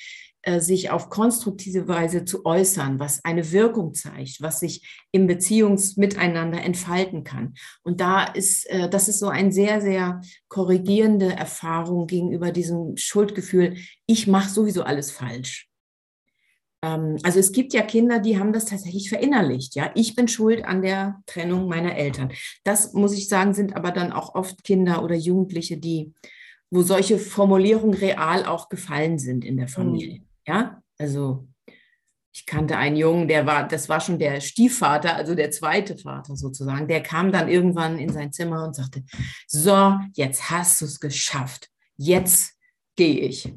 [0.60, 7.24] sich auf konstruktive Weise zu äußern, was eine Wirkung zeigt, was sich im Beziehungsmiteinander entfalten
[7.24, 7.54] kann.
[7.82, 13.76] Und da ist, äh, das ist so eine sehr, sehr korrigierende Erfahrung gegenüber diesem Schuldgefühl,
[14.06, 15.68] ich mache sowieso alles falsch.
[16.82, 19.74] Ähm, also es gibt ja Kinder, die haben das tatsächlich verinnerlicht.
[19.74, 22.32] Ja, ich bin schuld an der Trennung meiner Eltern.
[22.64, 26.14] Das muss ich sagen, sind aber dann auch oft Kinder oder Jugendliche, die
[26.70, 29.72] wo solche Formulierungen real auch gefallen sind in der mhm.
[30.46, 31.48] Ja, also
[32.32, 36.36] ich kannte einen Jungen, der war, das war schon der Stiefvater, also der zweite Vater
[36.36, 36.86] sozusagen.
[36.86, 39.02] Der kam dann irgendwann in sein Zimmer und sagte:
[39.46, 41.68] So, jetzt hast du es geschafft.
[41.96, 42.54] Jetzt
[42.96, 43.52] gehe ich.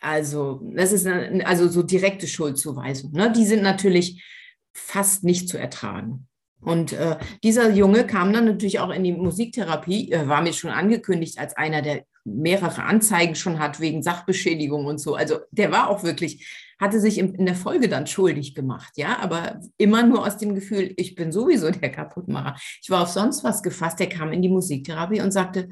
[0.00, 3.12] Also, das ist also so direkte Schuldzuweisung.
[3.12, 3.32] Ne?
[3.32, 4.24] Die sind natürlich
[4.72, 6.28] fast nicht zu ertragen.
[6.60, 10.70] Und äh, dieser Junge kam dann natürlich auch in die Musiktherapie, äh, war mir schon
[10.70, 15.14] angekündigt als einer, der mehrere Anzeigen schon hat wegen Sachbeschädigung und so.
[15.14, 16.46] Also der war auch wirklich,
[16.78, 20.54] hatte sich in, in der Folge dann schuldig gemacht, ja, aber immer nur aus dem
[20.54, 22.56] Gefühl, ich bin sowieso der Kaputtmacher.
[22.82, 25.68] Ich war auf sonst was gefasst, der kam in die Musiktherapie und sagte,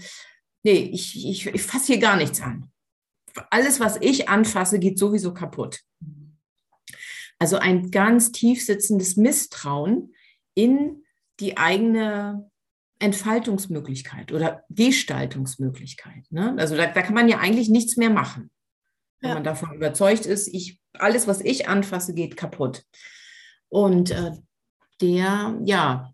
[0.63, 2.71] nee, ich, ich, ich fasse hier gar nichts an.
[3.51, 5.81] Alles, was ich anfasse, geht sowieso kaputt.
[7.39, 10.13] Also ein ganz tief sitzendes Misstrauen
[10.59, 11.05] in
[11.39, 12.51] die eigene
[12.99, 16.25] Entfaltungsmöglichkeit oder Gestaltungsmöglichkeit.
[16.31, 16.57] Ne?
[16.59, 18.51] Also da, da, kann man ja eigentlich nichts mehr machen.
[19.21, 19.35] Wenn ja.
[19.35, 22.85] man davon überzeugt ist, ich, alles, was ich anfasse, geht kaputt.
[23.69, 24.33] Und äh,
[25.01, 26.13] der, ja,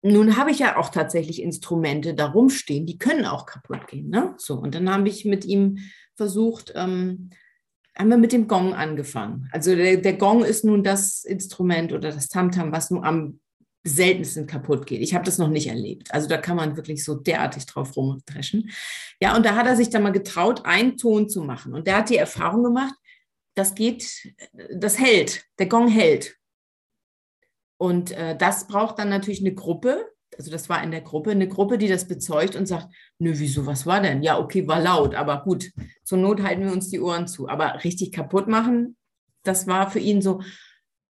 [0.00, 4.08] nun habe ich ja auch tatsächlich Instrumente da rumstehen, die können auch kaputt gehen.
[4.08, 4.34] Ne?
[4.38, 5.78] So, und dann habe ich mit ihm
[6.14, 7.30] versucht, ähm,
[7.98, 9.48] haben wir mit dem Gong angefangen.
[9.52, 13.40] Also der, der Gong ist nun das Instrument oder das Tamtam, was nun am
[13.84, 15.00] seltensten kaputt geht.
[15.00, 16.12] Ich habe das noch nicht erlebt.
[16.12, 18.70] Also da kann man wirklich so derartig drauf rumdreschen.
[19.20, 21.74] Ja, und da hat er sich dann mal getraut, einen Ton zu machen.
[21.74, 22.94] Und der hat die Erfahrung gemacht,
[23.54, 24.34] das geht,
[24.72, 26.36] das hält, der Gong hält.
[27.78, 30.08] Und äh, das braucht dann natürlich eine Gruppe.
[30.38, 33.66] Also das war in der Gruppe, eine Gruppe, die das bezeugt und sagt, nö, wieso,
[33.66, 34.22] was war denn?
[34.22, 35.72] Ja, okay, war laut, aber gut,
[36.04, 37.48] zur Not halten wir uns die Ohren zu.
[37.48, 38.96] Aber richtig kaputt machen,
[39.42, 40.40] das war für ihn so,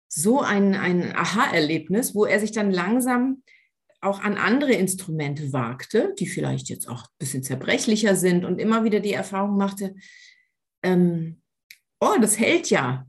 [0.08, 3.42] so ein, ein Aha-Erlebnis, wo er sich dann langsam
[4.00, 8.84] auch an andere Instrumente wagte, die vielleicht jetzt auch ein bisschen zerbrechlicher sind und immer
[8.84, 9.96] wieder die Erfahrung machte,
[10.82, 11.42] ähm,
[12.00, 13.06] oh, das hält ja.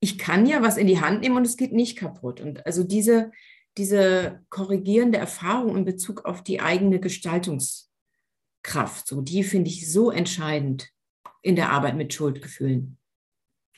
[0.00, 2.40] Ich kann ja was in die Hand nehmen und es geht nicht kaputt.
[2.40, 3.32] Und also diese,
[3.78, 10.90] diese korrigierende Erfahrung in Bezug auf die eigene Gestaltungskraft, so die finde ich so entscheidend
[11.42, 12.98] in der Arbeit mit Schuldgefühlen.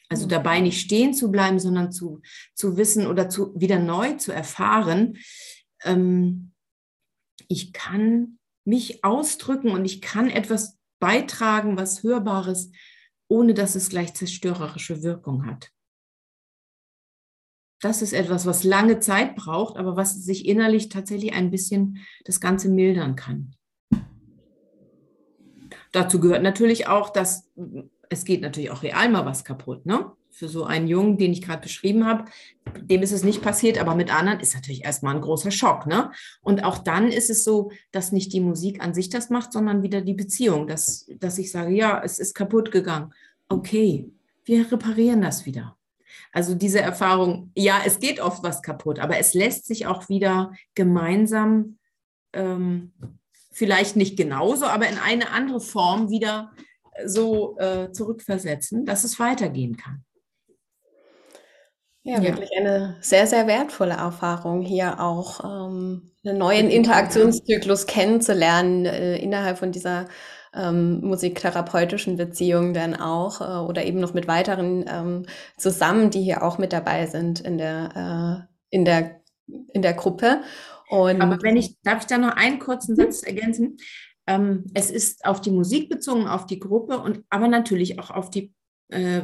[0.08, 0.30] Also mhm.
[0.30, 2.20] dabei nicht stehen zu bleiben, sondern zu,
[2.54, 5.18] zu wissen oder zu, wieder neu zu erfahren,
[5.84, 6.52] ähm,
[7.48, 12.70] ich kann mich ausdrücken und ich kann etwas beitragen, was Hörbares,
[13.28, 15.72] ohne dass es gleich zerstörerische Wirkung hat.
[17.80, 22.40] Das ist etwas, was lange Zeit braucht, aber was sich innerlich tatsächlich ein bisschen das
[22.40, 23.54] Ganze mildern kann.
[25.92, 27.50] Dazu gehört natürlich auch, dass
[28.10, 30.12] es geht natürlich auch real mal was kaputt, ne?
[30.32, 32.24] Für so einen Jungen, den ich gerade beschrieben habe,
[32.80, 36.12] dem ist es nicht passiert, aber mit anderen ist natürlich erstmal ein großer Schock, ne?
[36.40, 39.82] Und auch dann ist es so, dass nicht die Musik an sich das macht, sondern
[39.82, 43.12] wieder die Beziehung, dass, dass ich sage, ja, es ist kaputt gegangen.
[43.48, 44.10] Okay,
[44.44, 45.76] wir reparieren das wieder.
[46.32, 50.52] Also diese Erfahrung, ja, es geht oft was kaputt, aber es lässt sich auch wieder
[50.74, 51.78] gemeinsam,
[52.32, 52.92] ähm,
[53.50, 56.52] vielleicht nicht genauso, aber in eine andere Form wieder
[57.04, 60.04] so äh, zurückversetzen, dass es weitergehen kann.
[62.02, 69.16] Ja, wirklich eine sehr, sehr wertvolle Erfahrung, hier auch ähm, einen neuen Interaktionszyklus kennenzulernen äh,
[69.18, 70.08] innerhalb von dieser
[70.54, 75.26] ähm, musiktherapeutischen Beziehung dann auch äh, oder eben noch mit weiteren ähm,
[75.56, 80.42] zusammen, die hier auch mit dabei sind in der, äh, in der, in der Gruppe.
[80.88, 83.76] Und Aber wenn ich, darf ich da noch einen kurzen Satz ergänzen?
[84.26, 88.30] Ähm, es ist auf die Musik bezogen, auf die Gruppe und aber natürlich auch auf
[88.30, 88.52] die
[88.88, 89.22] äh,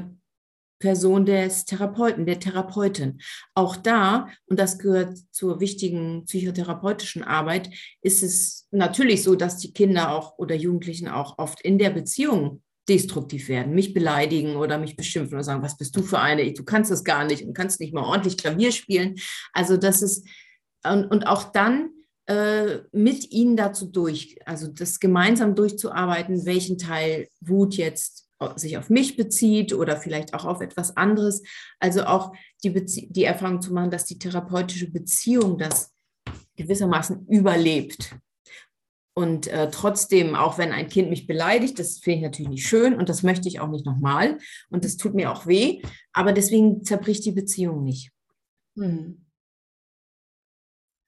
[0.78, 3.20] Person des Therapeuten, der Therapeutin.
[3.54, 7.70] Auch da, und das gehört zur wichtigen psychotherapeutischen Arbeit,
[8.02, 12.62] ist es natürlich so, dass die Kinder auch oder Jugendlichen auch oft in der Beziehung
[12.88, 16.52] destruktiv werden, mich beleidigen oder mich beschimpfen oder sagen, was bist du für eine?
[16.52, 19.16] Du kannst das gar nicht und kannst nicht mal ordentlich Klavier spielen.
[19.52, 20.26] Also das ist,
[20.84, 21.90] und, und auch dann
[22.26, 28.25] äh, mit ihnen dazu durch, also das gemeinsam durchzuarbeiten, welchen Teil Wut jetzt
[28.56, 31.42] sich auf mich bezieht oder vielleicht auch auf etwas anderes.
[31.80, 32.32] Also auch
[32.62, 35.94] die, Bezie die Erfahrung zu machen, dass die therapeutische Beziehung das
[36.56, 38.16] gewissermaßen überlebt.
[39.14, 42.94] Und äh, trotzdem, auch wenn ein Kind mich beleidigt, das finde ich natürlich nicht schön
[42.94, 44.36] und das möchte ich auch nicht nochmal
[44.68, 45.80] und das tut mir auch weh,
[46.12, 48.10] aber deswegen zerbricht die Beziehung nicht.
[48.76, 49.25] Hm.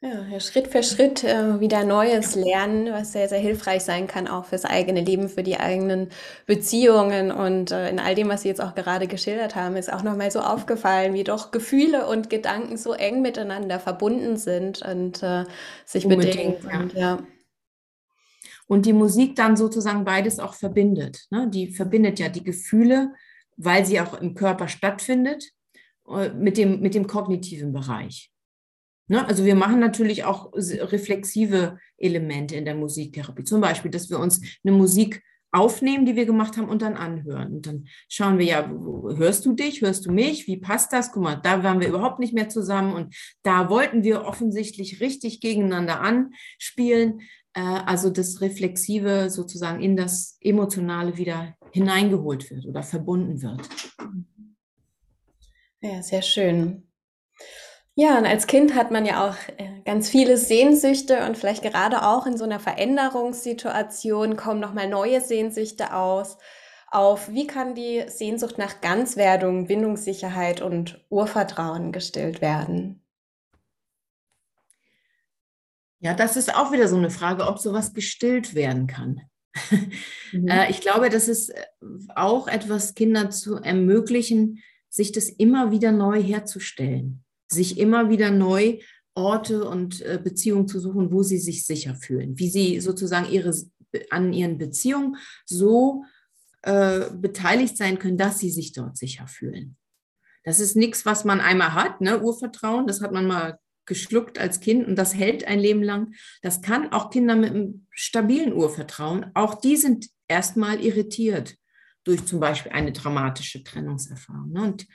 [0.01, 4.45] Ja, Schritt für Schritt äh, wieder Neues lernen, was sehr, sehr hilfreich sein kann, auch
[4.45, 6.11] fürs eigene Leben, für die eigenen
[6.47, 7.33] Beziehungen.
[7.33, 10.31] Und äh, in all dem, was Sie jetzt auch gerade geschildert haben, ist auch nochmal
[10.31, 15.45] so aufgefallen, wie doch Gefühle und Gedanken so eng miteinander verbunden sind und äh,
[15.85, 16.83] sich Unbedingt, bedingen.
[16.83, 17.19] Und, ja.
[18.69, 21.27] und die Musik dann sozusagen beides auch verbindet.
[21.31, 21.49] Ne?
[21.51, 23.15] Die verbindet ja die Gefühle,
[23.57, 25.45] weil sie auch im Körper stattfindet,
[26.09, 28.31] äh, mit dem, mit dem kognitiven Bereich.
[29.09, 29.27] Ne?
[29.27, 33.45] Also wir machen natürlich auch reflexive Elemente in der Musiktherapie.
[33.45, 37.55] Zum Beispiel, dass wir uns eine Musik aufnehmen, die wir gemacht haben und dann anhören.
[37.55, 41.11] Und dann schauen wir ja, hörst du dich, hörst du mich, wie passt das?
[41.13, 45.41] Guck mal, da waren wir überhaupt nicht mehr zusammen und da wollten wir offensichtlich richtig
[45.41, 47.21] gegeneinander anspielen.
[47.55, 53.69] Äh, also das Reflexive sozusagen in das Emotionale wieder hineingeholt wird oder verbunden wird.
[55.81, 56.88] Ja, sehr schön.
[58.01, 62.07] Ja, und als Kind hat man ja auch äh, ganz viele Sehnsüchte und vielleicht gerade
[62.07, 66.39] auch in so einer Veränderungssituation kommen nochmal neue Sehnsüchte aus.
[66.93, 73.03] Auf wie kann die Sehnsucht nach Ganzwerdung, Bindungssicherheit und Urvertrauen gestillt werden?
[75.99, 79.23] Ja, das ist auch wieder so eine Frage, ob sowas gestillt werden kann.
[80.31, 80.47] Mhm.
[80.47, 81.65] Äh, ich glaube, das ist äh,
[82.15, 88.79] auch etwas, Kindern zu ermöglichen, sich das immer wieder neu herzustellen sich immer wieder neu
[89.15, 93.53] Orte und äh, Beziehungen zu suchen, wo sie sich sicher fühlen, wie sie sozusagen ihre,
[94.11, 96.05] an ihren Beziehungen so
[96.63, 99.77] äh, beteiligt sein können, dass sie sich dort sicher fühlen.
[100.45, 102.23] Das ist nichts, was man einmal hat, ne?
[102.23, 106.15] Urvertrauen, das hat man mal geschluckt als Kind und das hält ein Leben lang.
[106.43, 111.57] Das kann auch Kinder mit einem stabilen Urvertrauen, auch die sind erstmal irritiert
[112.05, 114.53] durch zum Beispiel eine dramatische Trennungserfahrung.
[114.53, 114.63] Ne?
[114.63, 114.87] Und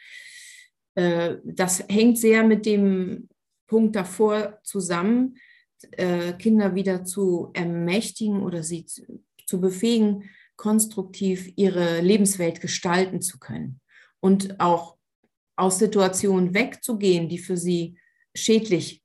[0.95, 3.29] äh, das hängt sehr mit dem
[3.67, 5.37] Punkt davor zusammen,
[5.91, 13.81] äh, Kinder wieder zu ermächtigen oder sie zu befähigen, konstruktiv ihre Lebenswelt gestalten zu können
[14.19, 14.97] und auch
[15.55, 17.97] aus Situationen wegzugehen, die für sie
[18.35, 19.03] schädlich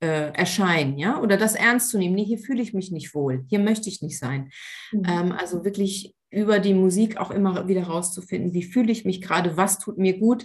[0.00, 2.14] äh, erscheinen, ja, oder das ernst zu nehmen.
[2.14, 4.50] Nee, hier fühle ich mich nicht wohl, hier möchte ich nicht sein.
[4.92, 5.02] Mhm.
[5.06, 9.56] Ähm, also wirklich über die Musik auch immer wieder rauszufinden, wie fühle ich mich gerade,
[9.56, 10.44] was tut mir gut,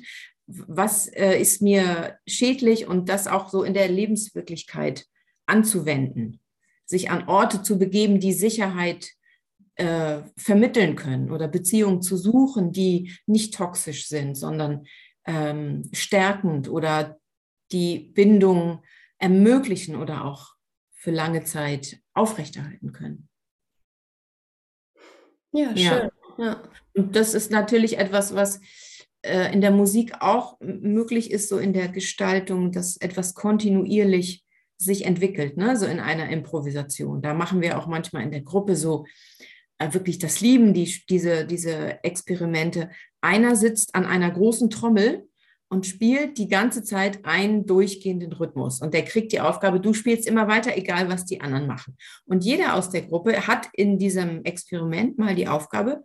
[0.68, 5.06] was äh, ist mir schädlich und das auch so in der Lebenswirklichkeit
[5.45, 6.39] anzuwenden,
[6.86, 9.12] sich an Orte zu begeben, die Sicherheit
[9.76, 14.86] äh, vermitteln können oder Beziehungen zu suchen, die nicht toxisch sind, sondern
[15.26, 17.18] ähm, stärkend oder
[17.72, 18.84] die Bindung
[19.18, 20.56] ermöglichen oder auch
[20.91, 23.30] für lange Zeit aufrechterhalten können.
[25.52, 25.78] Ja, schön.
[25.78, 26.12] Ja.
[26.38, 26.64] ja.
[26.93, 28.62] Und das ist natürlich etwas, was
[29.24, 34.43] äh, in der Musik auch möglich ist, so in der Gestaltung, dass etwas kontinuierlich
[34.78, 35.78] sich entwickelt, ne?
[35.78, 37.22] so in einer Improvisation.
[37.22, 39.05] Da machen wir auch manchmal in der Gruppe so
[39.78, 42.89] äh, wirklich das Lieben, die, diese, diese Experimente.
[43.22, 45.28] Einer sitzt an einer großen Trommel
[45.72, 48.82] und spielt die ganze Zeit einen durchgehenden Rhythmus.
[48.82, 51.95] Und der kriegt die Aufgabe, du spielst immer weiter, egal was die anderen machen.
[52.26, 56.03] Und jeder aus der Gruppe hat in diesem Experiment mal die Aufgabe,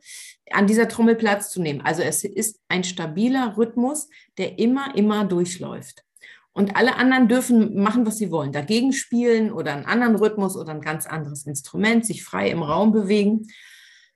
[0.53, 1.81] an dieser Trommel Platz zu nehmen.
[1.81, 4.09] Also es ist ein stabiler Rhythmus,
[4.39, 6.05] der immer, immer durchläuft.
[6.53, 8.53] Und alle anderen dürfen machen, was sie wollen.
[8.53, 12.93] Dagegen spielen oder einen anderen Rhythmus oder ein ganz anderes Instrument, sich frei im Raum
[12.93, 13.49] bewegen,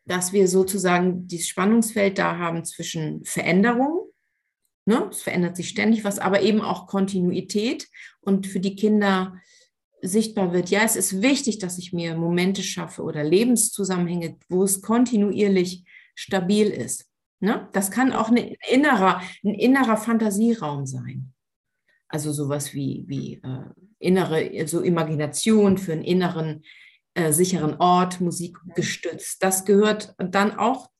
[0.06, 4.09] dass wir sozusagen dieses Spannungsfeld da haben zwischen Veränderungen
[4.90, 5.06] Ne?
[5.08, 7.86] Es verändert sich ständig was, aber eben auch Kontinuität
[8.22, 9.40] und für die Kinder
[10.02, 14.82] sichtbar wird, ja, es ist wichtig, dass ich mir Momente schaffe oder Lebenszusammenhänge, wo es
[14.82, 15.84] kontinuierlich
[16.16, 17.08] stabil ist.
[17.38, 17.68] Ne?
[17.72, 21.34] Das kann auch eine innerer, ein innerer Fantasieraum sein.
[22.08, 23.66] Also sowas wie, wie äh,
[24.00, 26.64] innere, so Imagination für einen inneren,
[27.14, 29.40] äh, sicheren Ort, Musik gestützt.
[29.40, 30.90] Das gehört dann auch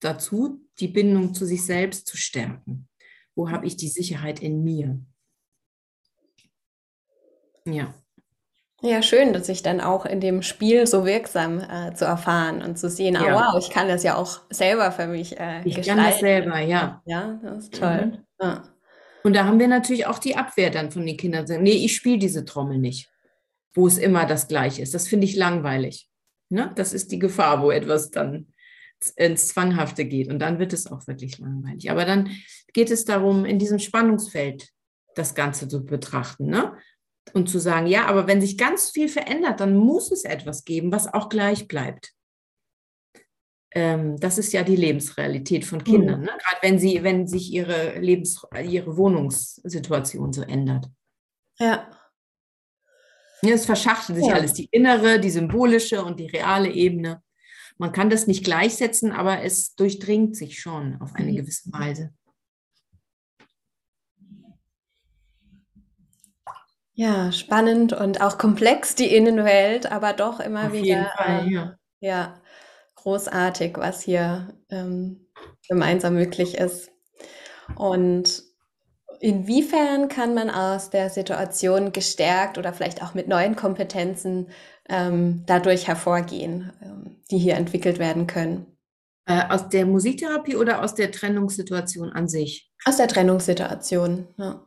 [0.00, 2.88] dazu, die Bindung zu sich selbst zu stärken.
[3.36, 4.98] Wo habe ich die Sicherheit in mir?
[7.66, 7.94] Ja.
[8.82, 12.78] Ja, schön, dass ich dann auch in dem Spiel so wirksam äh, zu erfahren und
[12.78, 16.02] zu sehen, ah, wow, ich kann das ja auch selber für mich äh, ich gestalten.
[16.02, 17.02] kann das selber, ja.
[17.06, 18.06] Ja, das ist toll.
[18.06, 18.18] Mhm.
[18.40, 18.62] Ja.
[19.24, 21.46] Und da haben wir natürlich auch die Abwehr dann von den Kindern.
[21.62, 23.10] Nee, ich spiele diese Trommel nicht,
[23.74, 24.94] wo es immer das Gleiche ist.
[24.94, 26.08] Das finde ich langweilig.
[26.48, 26.72] Ne?
[26.76, 28.52] Das ist die Gefahr, wo etwas dann
[29.16, 30.28] ins Zwanghafte geht.
[30.28, 31.90] Und dann wird es auch wirklich langweilig.
[31.90, 32.30] Aber dann
[32.72, 34.70] geht es darum, in diesem Spannungsfeld
[35.14, 36.46] das Ganze zu betrachten.
[36.46, 36.76] Ne?
[37.32, 40.92] Und zu sagen, ja, aber wenn sich ganz viel verändert, dann muss es etwas geben,
[40.92, 42.12] was auch gleich bleibt.
[43.72, 46.26] Ähm, das ist ja die Lebensrealität von Kindern, mhm.
[46.26, 46.32] ne?
[46.32, 50.86] gerade wenn sie, wenn sich ihre Lebens, ihre Wohnungssituation so ändert.
[51.58, 51.90] Ja.
[53.42, 54.34] ja es verschachtelt sich ja.
[54.34, 57.22] alles, die innere, die symbolische und die reale Ebene.
[57.78, 61.36] Man kann das nicht gleichsetzen, aber es durchdringt sich schon auf eine mhm.
[61.36, 62.10] gewisse Weise.
[66.94, 71.50] Ja, spannend und auch komplex die Innenwelt, aber doch immer auf wieder jeden Fall, äh,
[71.52, 71.78] ja.
[72.00, 72.40] ja,
[72.94, 75.26] großartig, was hier ähm,
[75.68, 76.90] gemeinsam möglich ist.
[77.74, 78.42] Und
[79.20, 84.48] inwiefern kann man aus der Situation gestärkt oder vielleicht auch mit neuen Kompetenzen
[84.88, 88.66] ähm, dadurch hervorgehen, ähm, die hier entwickelt werden können?
[89.26, 92.70] Äh, aus der Musiktherapie oder aus der Trennungssituation an sich?
[92.84, 94.64] Aus der Trennungssituation, ja.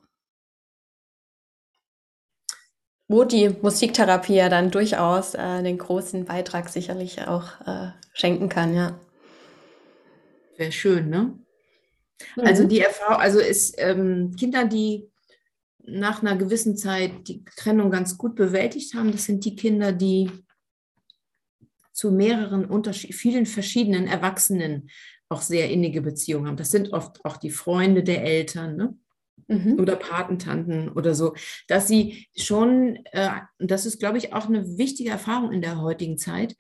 [3.08, 8.76] Wo die Musiktherapie ja dann durchaus äh, den großen Beitrag sicherlich auch äh, schenken kann,
[8.76, 9.00] ja.
[10.58, 11.40] Wäre schön, ne?
[12.36, 12.48] Also mhm.
[12.48, 15.10] Also die Erfahrung, also ist ähm, Kinder, die
[15.92, 20.32] nach einer gewissen Zeit die Trennung ganz gut bewältigt haben, das sind die Kinder, die
[21.92, 24.90] zu mehreren Unterschied vielen verschiedenen Erwachsenen
[25.28, 26.58] auch sehr innige Beziehungen haben.
[26.58, 28.98] Das sind oft auch die Freunde der Eltern ne?
[29.48, 29.80] mhm.
[29.80, 31.36] oder Patentanten oder so,
[31.68, 33.30] dass sie schon, äh,
[33.60, 36.56] das ist, glaube ich, auch eine wichtige Erfahrung in der heutigen Zeit,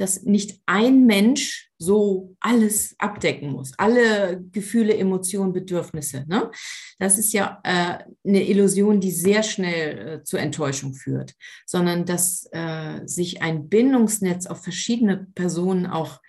[0.00, 6.24] dass nicht ein Mensch so alles abdecken muss, alle Gefühle, Emotionen, Bedürfnisse.
[6.26, 6.50] Ne?
[6.98, 11.34] Das ist ja äh, eine Illusion, die sehr schnell äh, zur Enttäuschung führt,
[11.66, 16.20] sondern dass äh, sich ein Bindungsnetz auf verschiedene Personen auch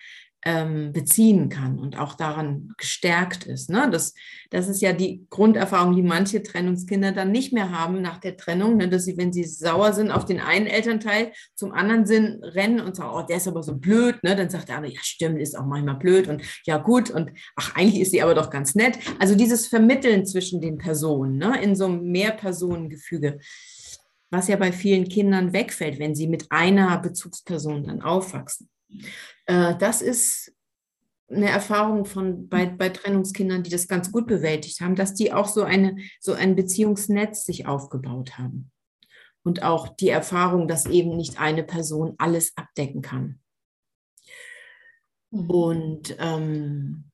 [0.43, 3.69] ähm, beziehen kann und auch daran gestärkt ist.
[3.69, 3.89] Ne?
[3.91, 4.13] Das,
[4.49, 8.77] das ist ja die Grunderfahrung, die manche Trennungskinder dann nicht mehr haben nach der Trennung,
[8.77, 8.89] ne?
[8.89, 12.95] dass sie, wenn sie sauer sind auf den einen Elternteil, zum anderen sind, rennen und
[12.95, 14.21] sagen, oh, der ist aber so blöd.
[14.23, 14.35] Ne?
[14.35, 17.75] Dann sagt der andere, ja stimmt, ist auch manchmal blöd und ja gut und ach,
[17.75, 18.97] eigentlich ist sie aber doch ganz nett.
[19.19, 21.61] Also dieses Vermitteln zwischen den Personen ne?
[21.61, 23.39] in so einem Mehrpersonengefüge
[24.33, 28.69] was ja bei vielen Kindern wegfällt, wenn sie mit einer Bezugsperson dann aufwachsen.
[29.45, 30.53] Äh, das ist
[31.29, 35.47] eine Erfahrung von bei, bei Trennungskindern, die das ganz gut bewältigt haben, dass die auch
[35.47, 38.71] so eine so ein Beziehungsnetz sich aufgebaut haben
[39.43, 43.39] und auch die Erfahrung, dass eben nicht eine Person alles abdecken kann.
[45.31, 45.49] Mhm.
[45.49, 47.05] Und ähm,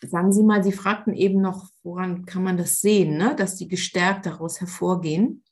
[0.00, 3.36] sagen Sie mal, Sie fragten eben noch, woran kann man das sehen, ne?
[3.36, 5.44] dass die gestärkt daraus hervorgehen?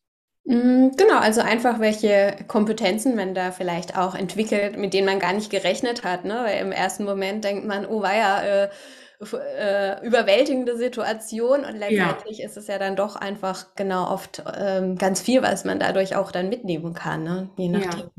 [0.44, 5.32] Mm, genau, also einfach welche Kompetenzen man da vielleicht auch entwickelt, mit denen man gar
[5.32, 6.40] nicht gerechnet hat, ne?
[6.44, 8.68] Weil im ersten Moment denkt man, oh weia, äh,
[9.20, 12.46] äh, überwältigende Situation und letztendlich ja.
[12.46, 16.32] ist es ja dann doch einfach genau oft ähm, ganz viel, was man dadurch auch
[16.32, 17.50] dann mitnehmen kann, ne?
[17.58, 18.10] Je nachdem.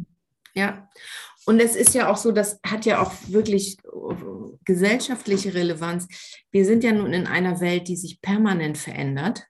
[0.54, 0.64] Ja.
[0.66, 0.90] ja.
[1.48, 4.16] Und es ist ja auch so, das hat ja auch wirklich äh,
[4.64, 6.08] gesellschaftliche Relevanz.
[6.52, 9.48] Wir sind ja nun in einer Welt, die sich permanent verändert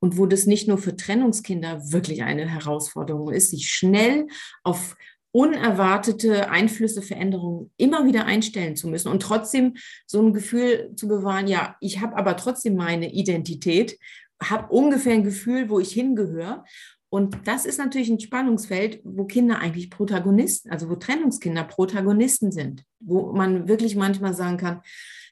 [0.00, 4.26] und wo das nicht nur für Trennungskinder wirklich eine Herausforderung ist, sich schnell
[4.64, 4.96] auf
[5.32, 9.76] unerwartete Einflüsse, Veränderungen immer wieder einstellen zu müssen und trotzdem
[10.06, 13.98] so ein Gefühl zu bewahren, ja, ich habe aber trotzdem meine Identität,
[14.42, 16.64] habe ungefähr ein Gefühl, wo ich hingehöre.
[17.10, 22.84] Und das ist natürlich ein Spannungsfeld, wo Kinder eigentlich Protagonisten, also wo Trennungskinder Protagonisten sind,
[23.00, 24.80] wo man wirklich manchmal sagen kann,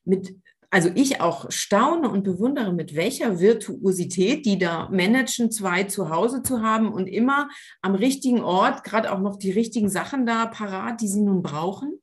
[0.04, 0.34] mit
[0.70, 6.42] also ich auch staune und bewundere, mit welcher Virtuosität die da managen, zwei zu Hause
[6.42, 7.48] zu haben und immer
[7.80, 12.00] am richtigen Ort, gerade auch noch die richtigen Sachen da parat, die sie nun brauchen.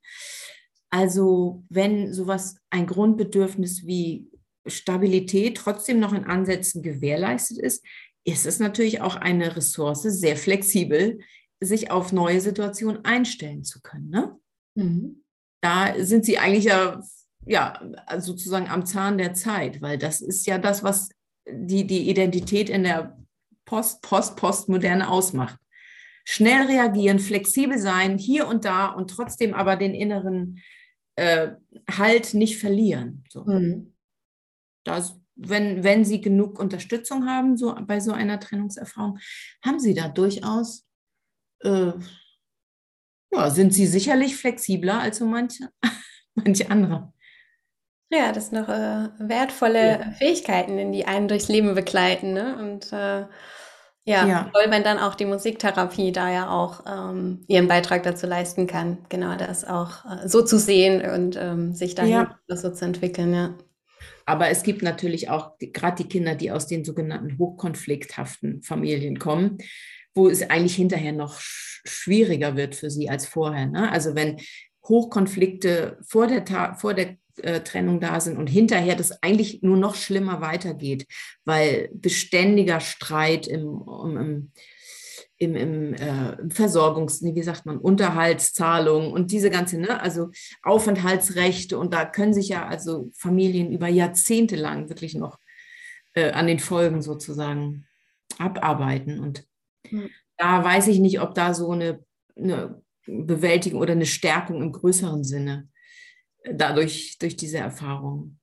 [0.90, 4.30] Also wenn sowas ein Grundbedürfnis wie
[4.66, 7.86] Stabilität trotzdem noch in Ansätzen gewährleistet ist,
[8.24, 11.20] ist es natürlich auch eine Ressource, sehr flexibel,
[11.60, 14.10] sich auf neue Situationen einstellen zu können.
[14.10, 14.40] Ne?
[14.74, 15.24] Mhm.
[15.62, 17.00] Da sind sie eigentlich ja
[17.46, 17.80] ja,
[18.18, 21.10] sozusagen am Zahn der Zeit, weil das ist ja das, was
[21.48, 23.18] die, die Identität in der
[23.66, 25.60] Post, Post, Postmoderne ausmacht.
[26.24, 30.60] Schnell reagieren, flexibel sein, hier und da und trotzdem aber den inneren
[31.16, 31.52] äh,
[31.90, 33.24] Halt nicht verlieren.
[33.30, 33.44] So.
[33.46, 33.94] Mhm.
[34.84, 39.20] Das, wenn, wenn Sie genug Unterstützung haben, so bei so einer Trennungserfahrung,
[39.64, 40.86] haben Sie da durchaus,
[41.62, 41.94] äh,
[43.32, 45.70] ja, sind Sie sicherlich flexibler als so manche,
[46.36, 47.14] manche andere.
[48.10, 50.12] Ja, das sind noch äh, wertvolle ja.
[50.12, 52.34] Fähigkeiten, die einen durchs Leben begleiten.
[52.34, 52.58] Ne?
[52.58, 53.26] Und äh,
[54.08, 58.28] ja, ja, toll, wenn dann auch die Musiktherapie da ja auch ähm, ihren Beitrag dazu
[58.28, 62.40] leisten kann, genau das auch äh, so zu sehen und ähm, sich dann ja.
[62.48, 63.58] so zu entwickeln, ja.
[64.28, 69.58] Aber es gibt natürlich auch gerade die Kinder, die aus den sogenannten hochkonflikthaften Familien kommen,
[70.14, 73.68] wo es eigentlich hinterher noch schwieriger wird für sie als vorher.
[73.68, 73.92] Ne?
[73.92, 74.40] Also wenn
[74.88, 77.18] Hochkonflikte vor der, vor der
[77.64, 81.06] Trennung da sind und hinterher das eigentlich nur noch schlimmer weitergeht,
[81.44, 84.52] weil beständiger Streit im, im,
[85.38, 90.30] im, im äh, Versorgungs, wie sagt man, Unterhaltszahlungen und diese ganze, ne, also
[90.64, 95.38] Aufenthaltsrechte und da können sich ja also Familien über Jahrzehnte lang wirklich noch
[96.14, 97.86] äh, an den Folgen sozusagen
[98.38, 99.46] abarbeiten und
[99.90, 100.10] mhm.
[100.38, 102.00] da weiß ich nicht, ob da so eine,
[102.38, 105.68] eine Bewältigung oder eine Stärkung im größeren Sinne
[106.54, 108.38] dadurch, durch diese Erfahrung.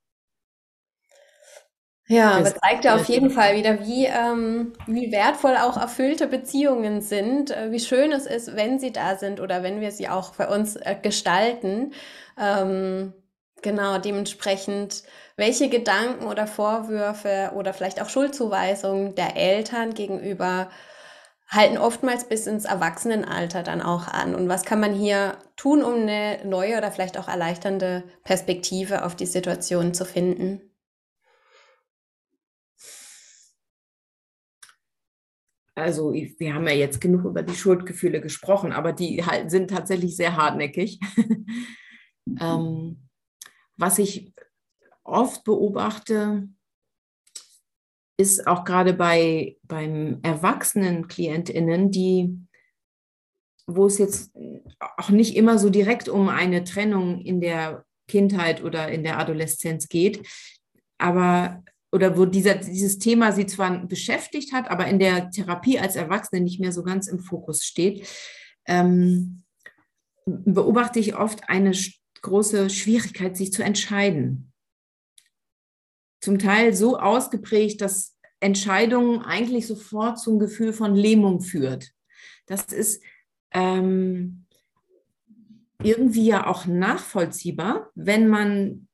[2.08, 7.00] Ja, aber zeigt ja auf jeden Fall wieder, wie, ähm, wie wertvoll auch erfüllte Beziehungen
[7.00, 10.34] sind, äh, wie schön es ist, wenn sie da sind oder wenn wir sie auch
[10.34, 11.92] für uns äh, gestalten.
[12.38, 13.14] Ähm,
[13.62, 15.04] genau, dementsprechend,
[15.36, 20.70] welche Gedanken oder Vorwürfe oder vielleicht auch Schuldzuweisungen der Eltern gegenüber
[21.52, 24.34] halten oftmals bis ins Erwachsenenalter dann auch an.
[24.34, 29.14] Und was kann man hier tun, um eine neue oder vielleicht auch erleichternde Perspektive auf
[29.14, 30.62] die Situation zu finden?
[35.74, 40.16] Also wir haben ja jetzt genug über die Schuldgefühle gesprochen, aber die halt sind tatsächlich
[40.16, 41.00] sehr hartnäckig.
[42.40, 43.08] ähm,
[43.76, 44.34] was ich
[45.04, 46.48] oft beobachte,
[48.22, 52.38] ist auch gerade bei beim erwachsenen KlientInnen, die,
[53.66, 54.32] wo es jetzt
[54.96, 59.88] auch nicht immer so direkt um eine Trennung in der Kindheit oder in der Adoleszenz
[59.88, 60.26] geht,
[60.98, 61.62] aber
[61.92, 66.40] oder wo dieser, dieses Thema sie zwar beschäftigt hat, aber in der Therapie als Erwachsene
[66.40, 68.08] nicht mehr so ganz im Fokus steht,
[68.66, 69.42] ähm,
[70.24, 71.72] beobachte ich oft eine
[72.22, 74.52] große Schwierigkeit, sich zu entscheiden.
[76.22, 78.11] Zum Teil so ausgeprägt, dass
[78.42, 81.92] Entscheidungen eigentlich sofort zum Gefühl von Lähmung führt.
[82.46, 83.02] Das ist
[83.52, 84.46] ähm,
[85.82, 88.88] irgendwie ja auch nachvollziehbar, wenn man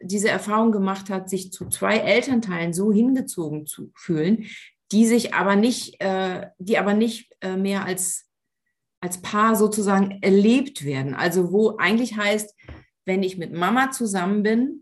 [0.00, 4.46] diese Erfahrung gemacht hat, sich zu zwei Elternteilen so hingezogen zu fühlen,
[4.90, 8.26] die sich aber nicht, äh, die aber nicht äh, mehr als,
[9.00, 11.14] als Paar sozusagen erlebt werden.
[11.14, 12.54] Also wo eigentlich heißt,
[13.04, 14.81] wenn ich mit Mama zusammen bin,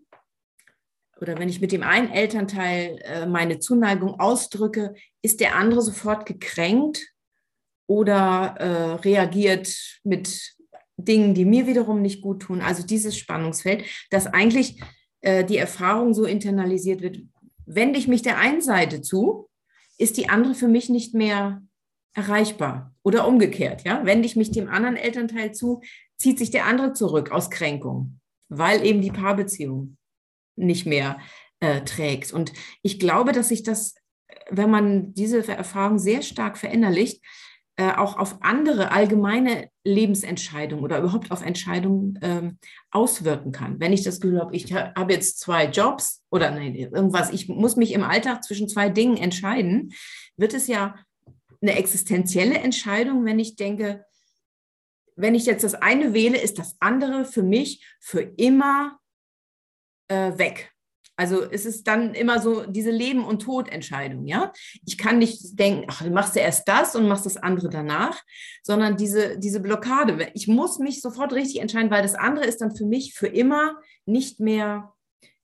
[1.21, 6.27] oder wenn ich mit dem einen Elternteil äh, meine Zuneigung ausdrücke, ist der andere sofort
[6.27, 7.07] gekränkt
[7.87, 10.57] oder äh, reagiert mit
[10.97, 12.61] Dingen, die mir wiederum nicht gut tun.
[12.61, 14.81] Also dieses Spannungsfeld, dass eigentlich
[15.21, 17.19] äh, die Erfahrung so internalisiert wird,
[17.67, 19.49] wende ich mich der einen Seite zu,
[19.99, 21.63] ist die andere für mich nicht mehr
[22.15, 23.85] erreichbar oder umgekehrt.
[23.85, 24.05] Ja?
[24.05, 25.83] Wende ich mich dem anderen Elternteil zu,
[26.17, 29.97] zieht sich der andere zurück aus Kränkung, weil eben die Paarbeziehung
[30.57, 31.19] nicht mehr
[31.61, 32.33] äh, trägt.
[32.33, 33.95] Und ich glaube, dass sich das,
[34.51, 37.23] wenn man diese Erfahrung sehr stark verinnerlicht,
[37.81, 42.59] äh, auch auf andere allgemeine Lebensentscheidungen oder überhaupt auf Entscheidungen ähm,
[42.91, 43.81] auswirken kann.
[43.81, 47.77] Wenn ich das Gefühl habe, ich habe jetzt zwei Jobs oder nein, irgendwas, ich muss
[47.77, 49.95] mich im Alltag zwischen zwei Dingen entscheiden,
[50.37, 50.95] wird es ja
[51.63, 54.05] eine existenzielle Entscheidung, wenn ich denke,
[55.17, 59.00] wenn ich jetzt das eine wähle, ist das andere für mich für immer
[60.11, 60.73] äh, weg.
[61.17, 64.53] Also es ist dann immer so diese Leben- und Todentscheidung, ja.
[64.87, 68.23] Ich kann nicht denken, ach, machst du erst das und machst das andere danach,
[68.63, 70.31] sondern diese, diese Blockade.
[70.33, 73.77] Ich muss mich sofort richtig entscheiden, weil das andere ist dann für mich für immer
[74.07, 74.95] nicht mehr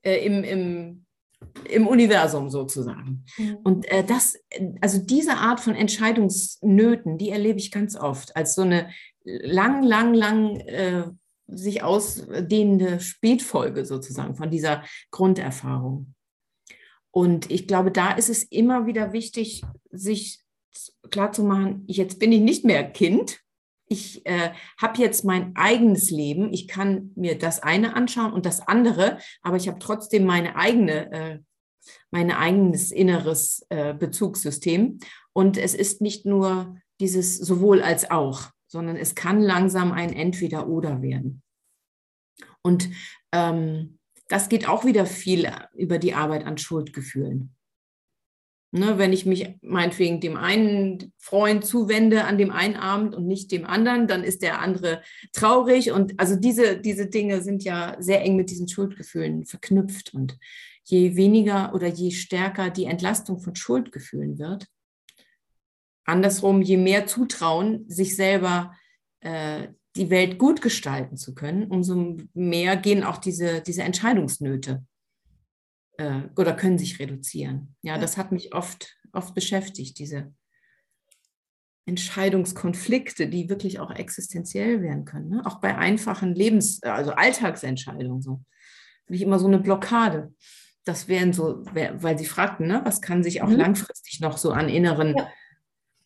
[0.00, 1.04] äh, im, im,
[1.68, 3.26] im Universum sozusagen.
[3.36, 3.58] Mhm.
[3.62, 4.38] Und äh, das,
[4.80, 8.88] also diese Art von Entscheidungsnöten, die erlebe ich ganz oft als so eine
[9.24, 11.04] lang, lang, lang äh,
[11.48, 16.14] sich ausdehnende Spätfolge sozusagen von dieser Grunderfahrung.
[17.10, 20.40] Und ich glaube, da ist es immer wieder wichtig, sich
[21.10, 23.40] klarzumachen, jetzt bin ich nicht mehr Kind.
[23.88, 26.52] Ich äh, habe jetzt mein eigenes Leben.
[26.52, 31.12] Ich kann mir das eine anschauen und das andere, aber ich habe trotzdem meine eigene,
[31.12, 31.38] äh,
[32.10, 34.98] mein eigenes inneres äh, Bezugssystem.
[35.32, 41.00] Und es ist nicht nur dieses sowohl als auch sondern es kann langsam ein Entweder-Oder
[41.00, 41.42] werden.
[42.60, 42.90] Und
[43.32, 43.98] ähm,
[44.28, 47.54] das geht auch wieder viel über die Arbeit an Schuldgefühlen.
[48.72, 53.50] Ne, wenn ich mich meinetwegen dem einen Freund zuwende an dem einen Abend und nicht
[53.50, 55.00] dem anderen, dann ist der andere
[55.32, 55.90] traurig.
[55.90, 60.12] Und also diese, diese Dinge sind ja sehr eng mit diesen Schuldgefühlen verknüpft.
[60.12, 60.36] Und
[60.84, 64.66] je weniger oder je stärker die Entlastung von Schuldgefühlen wird,
[66.06, 68.74] andersrum, je mehr Zutrauen, sich selber
[69.20, 74.84] äh, die Welt gut gestalten zu können, umso mehr gehen auch diese, diese Entscheidungsnöte
[75.98, 77.74] äh, oder können sich reduzieren.
[77.82, 80.32] Ja, das hat mich oft, oft beschäftigt, diese
[81.86, 85.28] Entscheidungskonflikte, die wirklich auch existenziell werden können.
[85.28, 85.42] Ne?
[85.46, 88.42] Auch bei einfachen Lebens-, also Alltagsentscheidungen so.
[89.06, 90.34] Habe ich immer so eine Blockade.
[90.84, 93.56] Das wären so, weil Sie fragten, ne, was kann sich auch mhm.
[93.56, 95.28] langfristig noch so an inneren ja.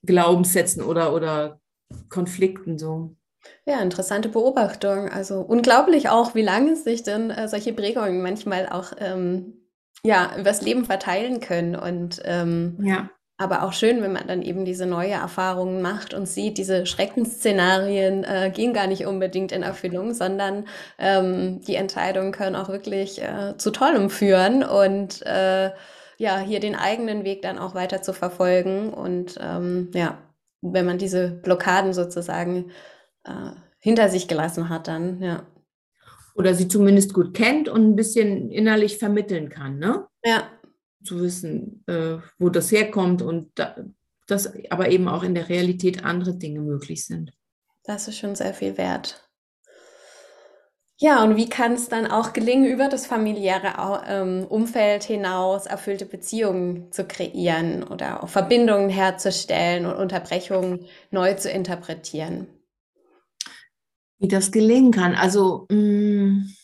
[0.02, 1.60] Glaubenssätzen oder, oder
[2.08, 3.16] Konflikten so.
[3.64, 5.08] Ja, interessante Beobachtung.
[5.08, 9.54] Also unglaublich auch, wie lange sich denn äh, solche Prägungen manchmal auch ähm,
[10.02, 11.76] ja, übers Leben verteilen können.
[11.76, 13.10] Und ähm, ja.
[13.38, 18.24] aber auch schön, wenn man dann eben diese neue Erfahrungen macht und sieht, diese Schreckensszenarien
[18.24, 20.66] äh, gehen gar nicht unbedingt in Erfüllung, sondern
[20.98, 25.70] ähm, die Entscheidungen können auch wirklich äh, zu Tollem führen und äh,
[26.20, 28.92] ja, hier den eigenen Weg dann auch weiter zu verfolgen.
[28.92, 30.18] Und ähm, ja,
[30.60, 32.72] wenn man diese Blockaden sozusagen
[33.24, 35.46] äh, hinter sich gelassen hat, dann, ja.
[36.34, 40.08] Oder sie zumindest gut kennt und ein bisschen innerlich vermitteln kann, ne?
[40.22, 40.50] Ja.
[41.02, 43.76] Zu wissen, äh, wo das herkommt und da,
[44.26, 47.32] dass aber eben auch in der Realität andere Dinge möglich sind.
[47.84, 49.29] Das ist schon sehr viel wert.
[51.02, 56.04] Ja, und wie kann es dann auch gelingen, über das familiäre ähm, Umfeld hinaus erfüllte
[56.04, 62.48] Beziehungen zu kreieren oder auch Verbindungen herzustellen und Unterbrechungen neu zu interpretieren?
[64.18, 65.14] Wie das gelingen kann.
[65.14, 66.54] Also mh, mm,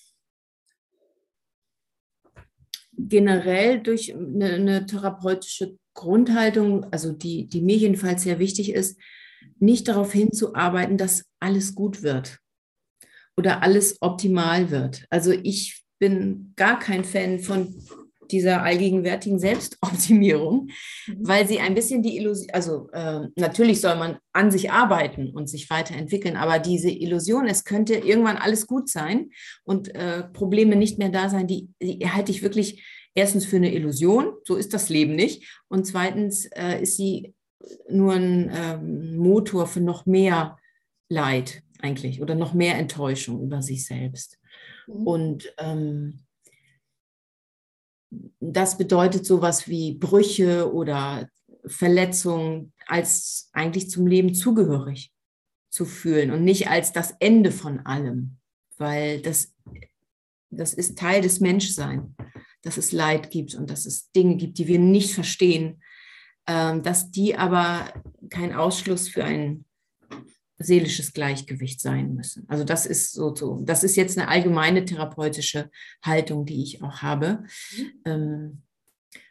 [2.99, 9.01] generell durch eine, eine therapeutische Grundhaltung, also die, die mir jedenfalls sehr wichtig ist,
[9.59, 12.39] nicht darauf hinzuarbeiten, dass alles gut wird
[13.37, 15.07] oder alles optimal wird.
[15.11, 17.75] Also ich bin gar kein Fan von
[18.31, 20.69] dieser allgegenwärtigen Selbstoptimierung,
[21.07, 21.19] mhm.
[21.21, 25.49] weil sie ein bisschen die Illusion, also äh, natürlich soll man an sich arbeiten und
[25.49, 29.31] sich weiterentwickeln, aber diese Illusion, es könnte irgendwann alles gut sein
[29.65, 32.85] und äh, Probleme nicht mehr da sein, die, die, halte ich wirklich
[33.15, 37.35] erstens für eine Illusion, so ist das Leben nicht, und zweitens äh, ist sie
[37.89, 40.59] nur ein ähm, Motor für noch mehr
[41.09, 44.39] Leid eigentlich oder noch mehr Enttäuschung über sich selbst.
[44.87, 45.07] Mhm.
[45.07, 46.21] Und ähm,
[48.41, 51.29] das bedeutet sowas wie Brüche oder
[51.67, 55.13] Verletzungen als eigentlich zum Leben zugehörig
[55.71, 58.39] zu fühlen und nicht als das Ende von allem,
[58.79, 59.55] weil das,
[60.51, 62.09] das ist Teil des Menschseins,
[62.63, 65.83] dass es Leid gibt und dass es Dinge gibt, die wir nicht verstehen,
[66.47, 67.93] ähm, dass die aber
[68.31, 69.66] kein Ausschluss für ein
[70.59, 72.45] seelisches Gleichgewicht sein müssen.
[72.49, 75.71] Also das ist so, so das ist jetzt eine allgemeine therapeutische
[76.03, 77.45] Haltung, die ich auch habe,
[77.77, 77.93] mhm.
[78.05, 78.63] ähm,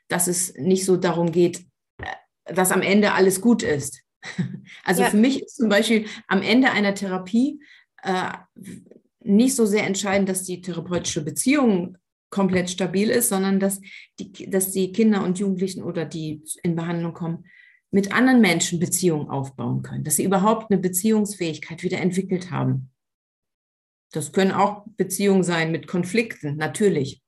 [0.08, 1.66] dass es nicht so darum geht,
[1.98, 4.02] äh, dass am Ende alles gut ist.
[4.84, 5.10] Also ja.
[5.10, 7.60] für mich ist zum Beispiel am Ende einer Therapie
[8.02, 8.32] äh,
[9.20, 11.98] nicht so sehr entscheidend, dass die therapeutische Beziehung
[12.30, 13.82] komplett stabil ist, sondern dass
[14.20, 17.46] die, dass die Kinder und Jugendlichen oder die in Behandlung kommen,
[17.92, 22.92] mit anderen Menschen Beziehungen aufbauen können, dass sie überhaupt eine Beziehungsfähigkeit wieder entwickelt haben.
[24.12, 27.22] Das können auch Beziehungen sein mit Konflikten, natürlich.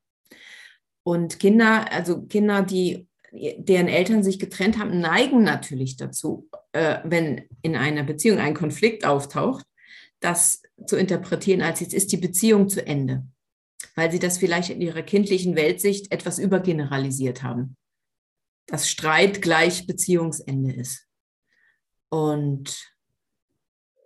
[1.04, 7.44] Und Kinder, also Kinder, die, deren Eltern sich getrennt haben, neigen natürlich dazu, äh, wenn
[7.62, 9.66] in einer Beziehung ein Konflikt auftaucht,
[10.20, 13.26] das zu interpretieren, als jetzt ist die Beziehung zu Ende,
[13.96, 17.78] weil sie das vielleicht in ihrer kindlichen Weltsicht etwas übergeneralisiert haben.
[18.68, 21.08] Dass Streit gleich Beziehungsende ist.
[22.10, 22.78] Und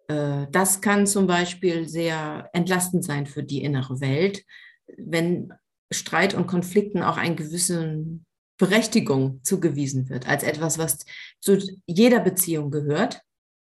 [0.08, 4.44] äh, das kann zum Beispiel sehr entlastend sein für die innere Welt,
[4.98, 5.54] wenn
[5.92, 8.06] Streit und Konflikten auch eine gewisse
[8.58, 11.00] Berechtigung zugewiesen wird, als etwas, was
[11.40, 13.22] zu jeder Beziehung gehört.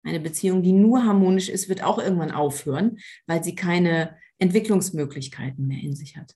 [0.04, 5.82] Eine Beziehung, die nur harmonisch ist, wird auch irgendwann aufhören, weil sie keine Entwicklungsmöglichkeiten mehr
[5.82, 6.34] in sich hat.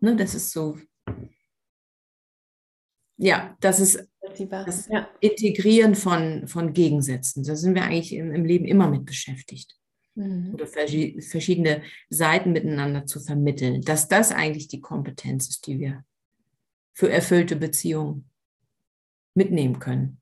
[0.00, 0.78] Ne, das ist so.
[3.22, 4.08] Ja, das ist
[4.48, 5.08] das ja.
[5.20, 7.44] Integrieren von, von Gegensätzen.
[7.44, 9.76] Da sind wir eigentlich im, im Leben immer mit beschäftigt.
[10.14, 10.54] Mhm.
[10.54, 13.82] Oder verschiedene Seiten miteinander zu vermitteln.
[13.82, 16.04] Dass das eigentlich die Kompetenz ist, die wir
[16.94, 18.30] für erfüllte Beziehungen
[19.34, 20.20] mitnehmen können.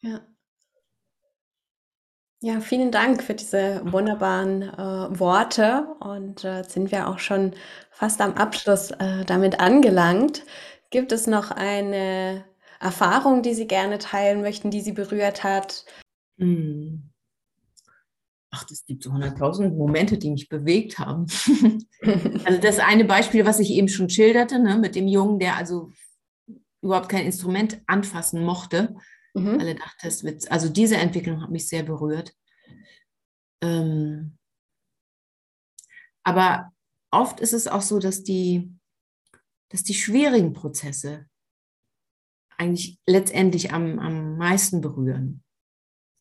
[0.00, 0.24] Ja.
[2.40, 5.96] Ja, vielen Dank für diese wunderbaren äh, Worte.
[6.00, 7.54] Und äh, sind wir auch schon
[7.90, 10.44] fast am Abschluss äh, damit angelangt.
[10.94, 12.44] Gibt es noch eine
[12.78, 15.84] Erfahrung, die Sie gerne teilen möchten, die Sie berührt hat?
[16.38, 17.10] Hm.
[18.52, 21.26] Ach, es gibt so 100.000 Momente, die mich bewegt haben.
[22.44, 25.90] also das eine Beispiel, was ich eben schon schilderte, ne, mit dem Jungen, der also
[26.80, 28.94] überhaupt kein Instrument anfassen mochte,
[29.34, 29.58] mhm.
[29.58, 32.36] weil er dachte, es wird, also diese Entwicklung hat mich sehr berührt.
[33.60, 34.38] Ähm,
[36.22, 36.70] aber
[37.10, 38.72] oft ist es auch so, dass die,
[39.70, 41.26] dass die schwierigen Prozesse
[42.56, 45.42] eigentlich letztendlich am, am meisten berühren.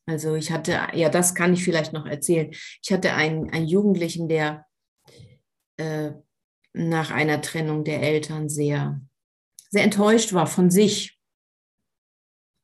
[0.06, 2.52] Also ich hatte, ja, das kann ich vielleicht noch erzählen.
[2.52, 4.66] Ich hatte einen, einen Jugendlichen, der
[5.78, 6.12] äh,
[6.74, 9.02] nach einer Trennung der Eltern sehr,
[9.70, 11.20] sehr enttäuscht war von sich,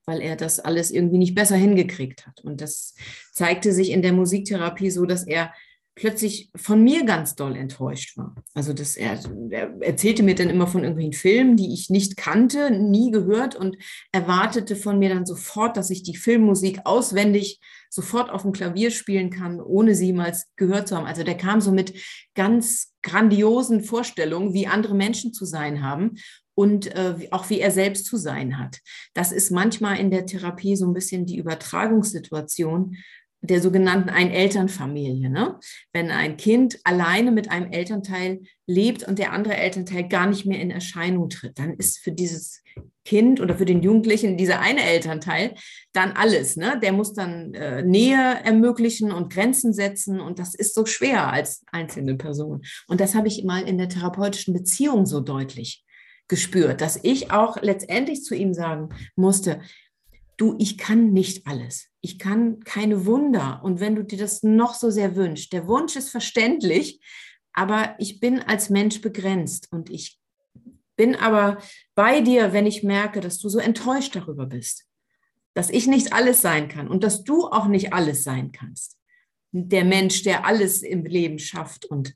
[0.06, 2.42] weil er das alles irgendwie nicht besser hingekriegt hat.
[2.42, 2.96] Und das
[3.32, 5.54] zeigte sich in der Musiktherapie so, dass er
[6.00, 8.34] plötzlich von mir ganz doll enttäuscht war.
[8.54, 9.20] Also das, er,
[9.50, 13.76] er, erzählte mir dann immer von irgendwelchen Filmen, die ich nicht kannte, nie gehört und
[14.14, 19.30] erwartete von mir dann sofort, dass ich die Filmmusik auswendig sofort auf dem Klavier spielen
[19.30, 21.06] kann, ohne sie mal gehört zu haben.
[21.06, 21.94] Also der kam so mit
[22.34, 26.16] ganz grandiosen Vorstellungen, wie andere Menschen zu sein haben
[26.56, 28.80] und äh, auch wie er selbst zu sein hat.
[29.14, 32.96] Das ist manchmal in der Therapie so ein bisschen die Übertragungssituation,
[33.42, 35.30] der sogenannten Ein-Elternfamilie.
[35.30, 35.60] Ne?
[35.94, 40.60] Wenn ein Kind alleine mit einem Elternteil lebt und der andere Elternteil gar nicht mehr
[40.60, 42.64] in Erscheinung tritt, dann ist für dieses
[43.06, 45.56] Kind oder für den Jugendlichen dieser eine Elternteil
[45.94, 46.58] dann alles.
[46.58, 46.80] Ne?
[46.82, 51.64] Der muss dann äh, Nähe ermöglichen und Grenzen setzen und das ist so schwer als
[51.72, 52.62] einzelne Person.
[52.88, 55.84] Und das habe ich mal in der therapeutischen Beziehung so deutlich
[56.28, 59.62] gespürt, dass ich auch letztendlich zu ihm sagen musste,
[60.38, 61.89] du, ich kann nicht alles.
[62.02, 63.62] Ich kann keine Wunder.
[63.64, 67.00] Und wenn du dir das noch so sehr wünschst, der Wunsch ist verständlich,
[67.54, 70.20] aber ich bin als Mensch begrenzt und ich
[70.96, 71.60] bin aber
[71.96, 74.86] bei dir, wenn ich merke, dass du so enttäuscht darüber bist,
[75.54, 78.98] dass ich nicht alles sein kann und dass du auch nicht alles sein kannst.
[79.52, 82.16] Der Mensch, der alles im Leben schafft und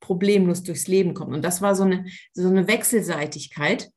[0.00, 1.32] problemlos durchs Leben kommt.
[1.32, 3.90] Und das war so eine, so eine Wechselseitigkeit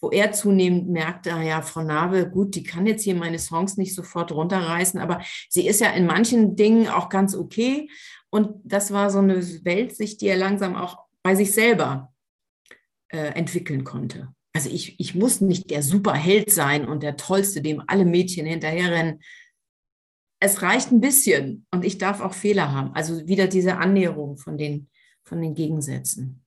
[0.00, 3.76] wo er zunehmend merkte, ah ja, Frau Nabe, gut, die kann jetzt hier meine Songs
[3.76, 7.88] nicht sofort runterreißen, aber sie ist ja in manchen Dingen auch ganz okay.
[8.30, 12.12] Und das war so eine Weltsicht, die er langsam auch bei sich selber
[13.08, 14.28] äh, entwickeln konnte.
[14.52, 19.20] Also ich, ich muss nicht der Superheld sein und der Tollste, dem alle Mädchen hinterherrennen.
[20.40, 22.92] Es reicht ein bisschen und ich darf auch Fehler haben.
[22.94, 24.88] Also wieder diese Annäherung von den,
[25.22, 26.42] von den Gegensätzen.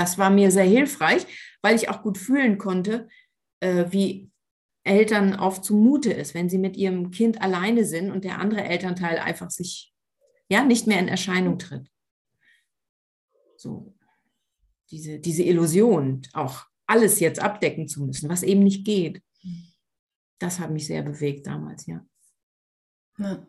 [0.00, 1.26] Das war mir sehr hilfreich,
[1.60, 3.06] weil ich auch gut fühlen konnte,
[3.60, 4.30] äh, wie
[4.82, 9.18] Eltern oft zumute ist, wenn sie mit ihrem Kind alleine sind und der andere Elternteil
[9.18, 9.92] einfach sich
[10.48, 11.86] ja nicht mehr in Erscheinung tritt.
[13.58, 13.94] So
[14.90, 19.22] diese, diese Illusion, auch alles jetzt abdecken zu müssen, was eben nicht geht.
[20.38, 22.02] Das hat mich sehr bewegt damals, ja.
[23.18, 23.46] ja.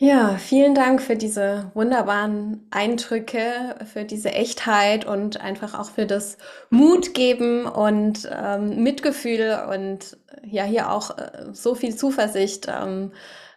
[0.00, 6.38] Ja, vielen Dank für diese wunderbaren Eindrücke, für diese Echtheit und einfach auch für das
[6.70, 13.10] Mut geben und ähm, Mitgefühl und ja, hier auch äh, so viel Zuversicht ähm,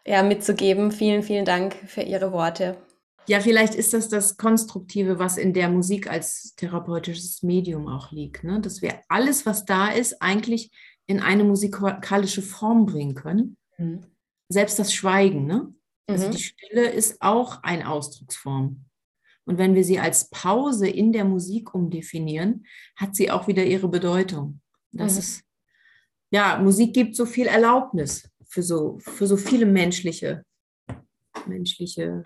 [0.04, 0.92] ja, mitzugeben.
[0.92, 2.76] Vielen, vielen Dank für Ihre Worte.
[3.28, 8.44] Ja, vielleicht ist das das Konstruktive, was in der Musik als therapeutisches Medium auch liegt,
[8.44, 8.60] ne?
[8.62, 10.72] dass wir alles, was da ist, eigentlich
[11.06, 13.58] in eine musikalische Form bringen können.
[13.78, 14.08] Mhm.
[14.50, 15.72] Selbst das Schweigen, ne?
[16.08, 16.32] Also mhm.
[16.32, 18.86] die Stille ist auch eine Ausdrucksform.
[19.46, 22.66] Und wenn wir sie als Pause in der Musik umdefinieren,
[22.96, 24.62] hat sie auch wieder ihre Bedeutung.
[24.92, 25.20] Das mhm.
[25.20, 25.44] ist,
[26.30, 30.46] ja, Musik gibt so viel Erlaubnis für so, für so viele menschliche
[31.48, 32.24] menschliche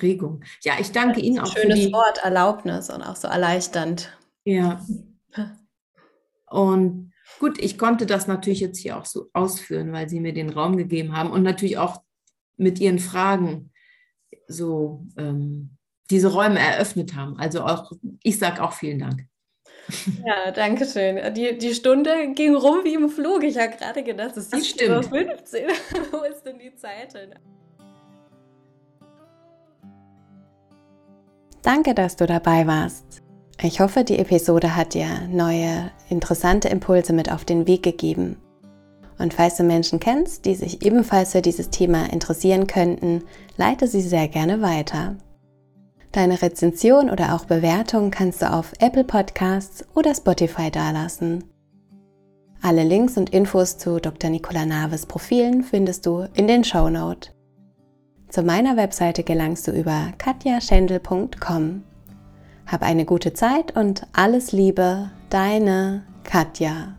[0.00, 0.42] Regung.
[0.62, 1.46] Ja, ich danke Ihnen auch.
[1.46, 4.16] Schönes für die, Wort, Erlaubnis und auch so erleichternd.
[4.44, 4.84] Ja.
[6.48, 10.48] Und gut, ich konnte das natürlich jetzt hier auch so ausführen, weil Sie mir den
[10.48, 12.02] Raum gegeben haben und natürlich auch
[12.56, 13.72] mit Ihren Fragen
[14.48, 15.76] so ähm,
[16.10, 17.38] diese Räume eröffnet haben.
[17.38, 17.92] Also auch,
[18.22, 19.26] ich sage auch vielen Dank.
[20.24, 21.34] Ja, danke schön.
[21.34, 23.44] Die, die Stunde ging rum wie im Flug.
[23.44, 24.90] Ich habe gerade gedacht, es ist 15
[26.10, 27.34] Wo ist denn die Zeit hin?
[31.62, 33.22] Danke, dass du dabei warst.
[33.62, 38.36] Ich hoffe, die Episode hat dir neue, interessante Impulse mit auf den Weg gegeben.
[39.18, 43.22] Und falls du Menschen kennst, die sich ebenfalls für dieses Thema interessieren könnten,
[43.56, 45.16] leite sie sehr gerne weiter.
[46.12, 51.44] Deine Rezension oder auch Bewertung kannst du auf Apple Podcasts oder Spotify dalassen.
[52.62, 54.30] Alle Links und Infos zu Dr.
[54.30, 57.30] Nicola Naves Profilen findest du in den Show Note.
[58.28, 61.84] Zu meiner Webseite gelangst du über katjaschendel.com.
[62.66, 66.96] Hab eine gute Zeit und alles Liebe, deine Katja.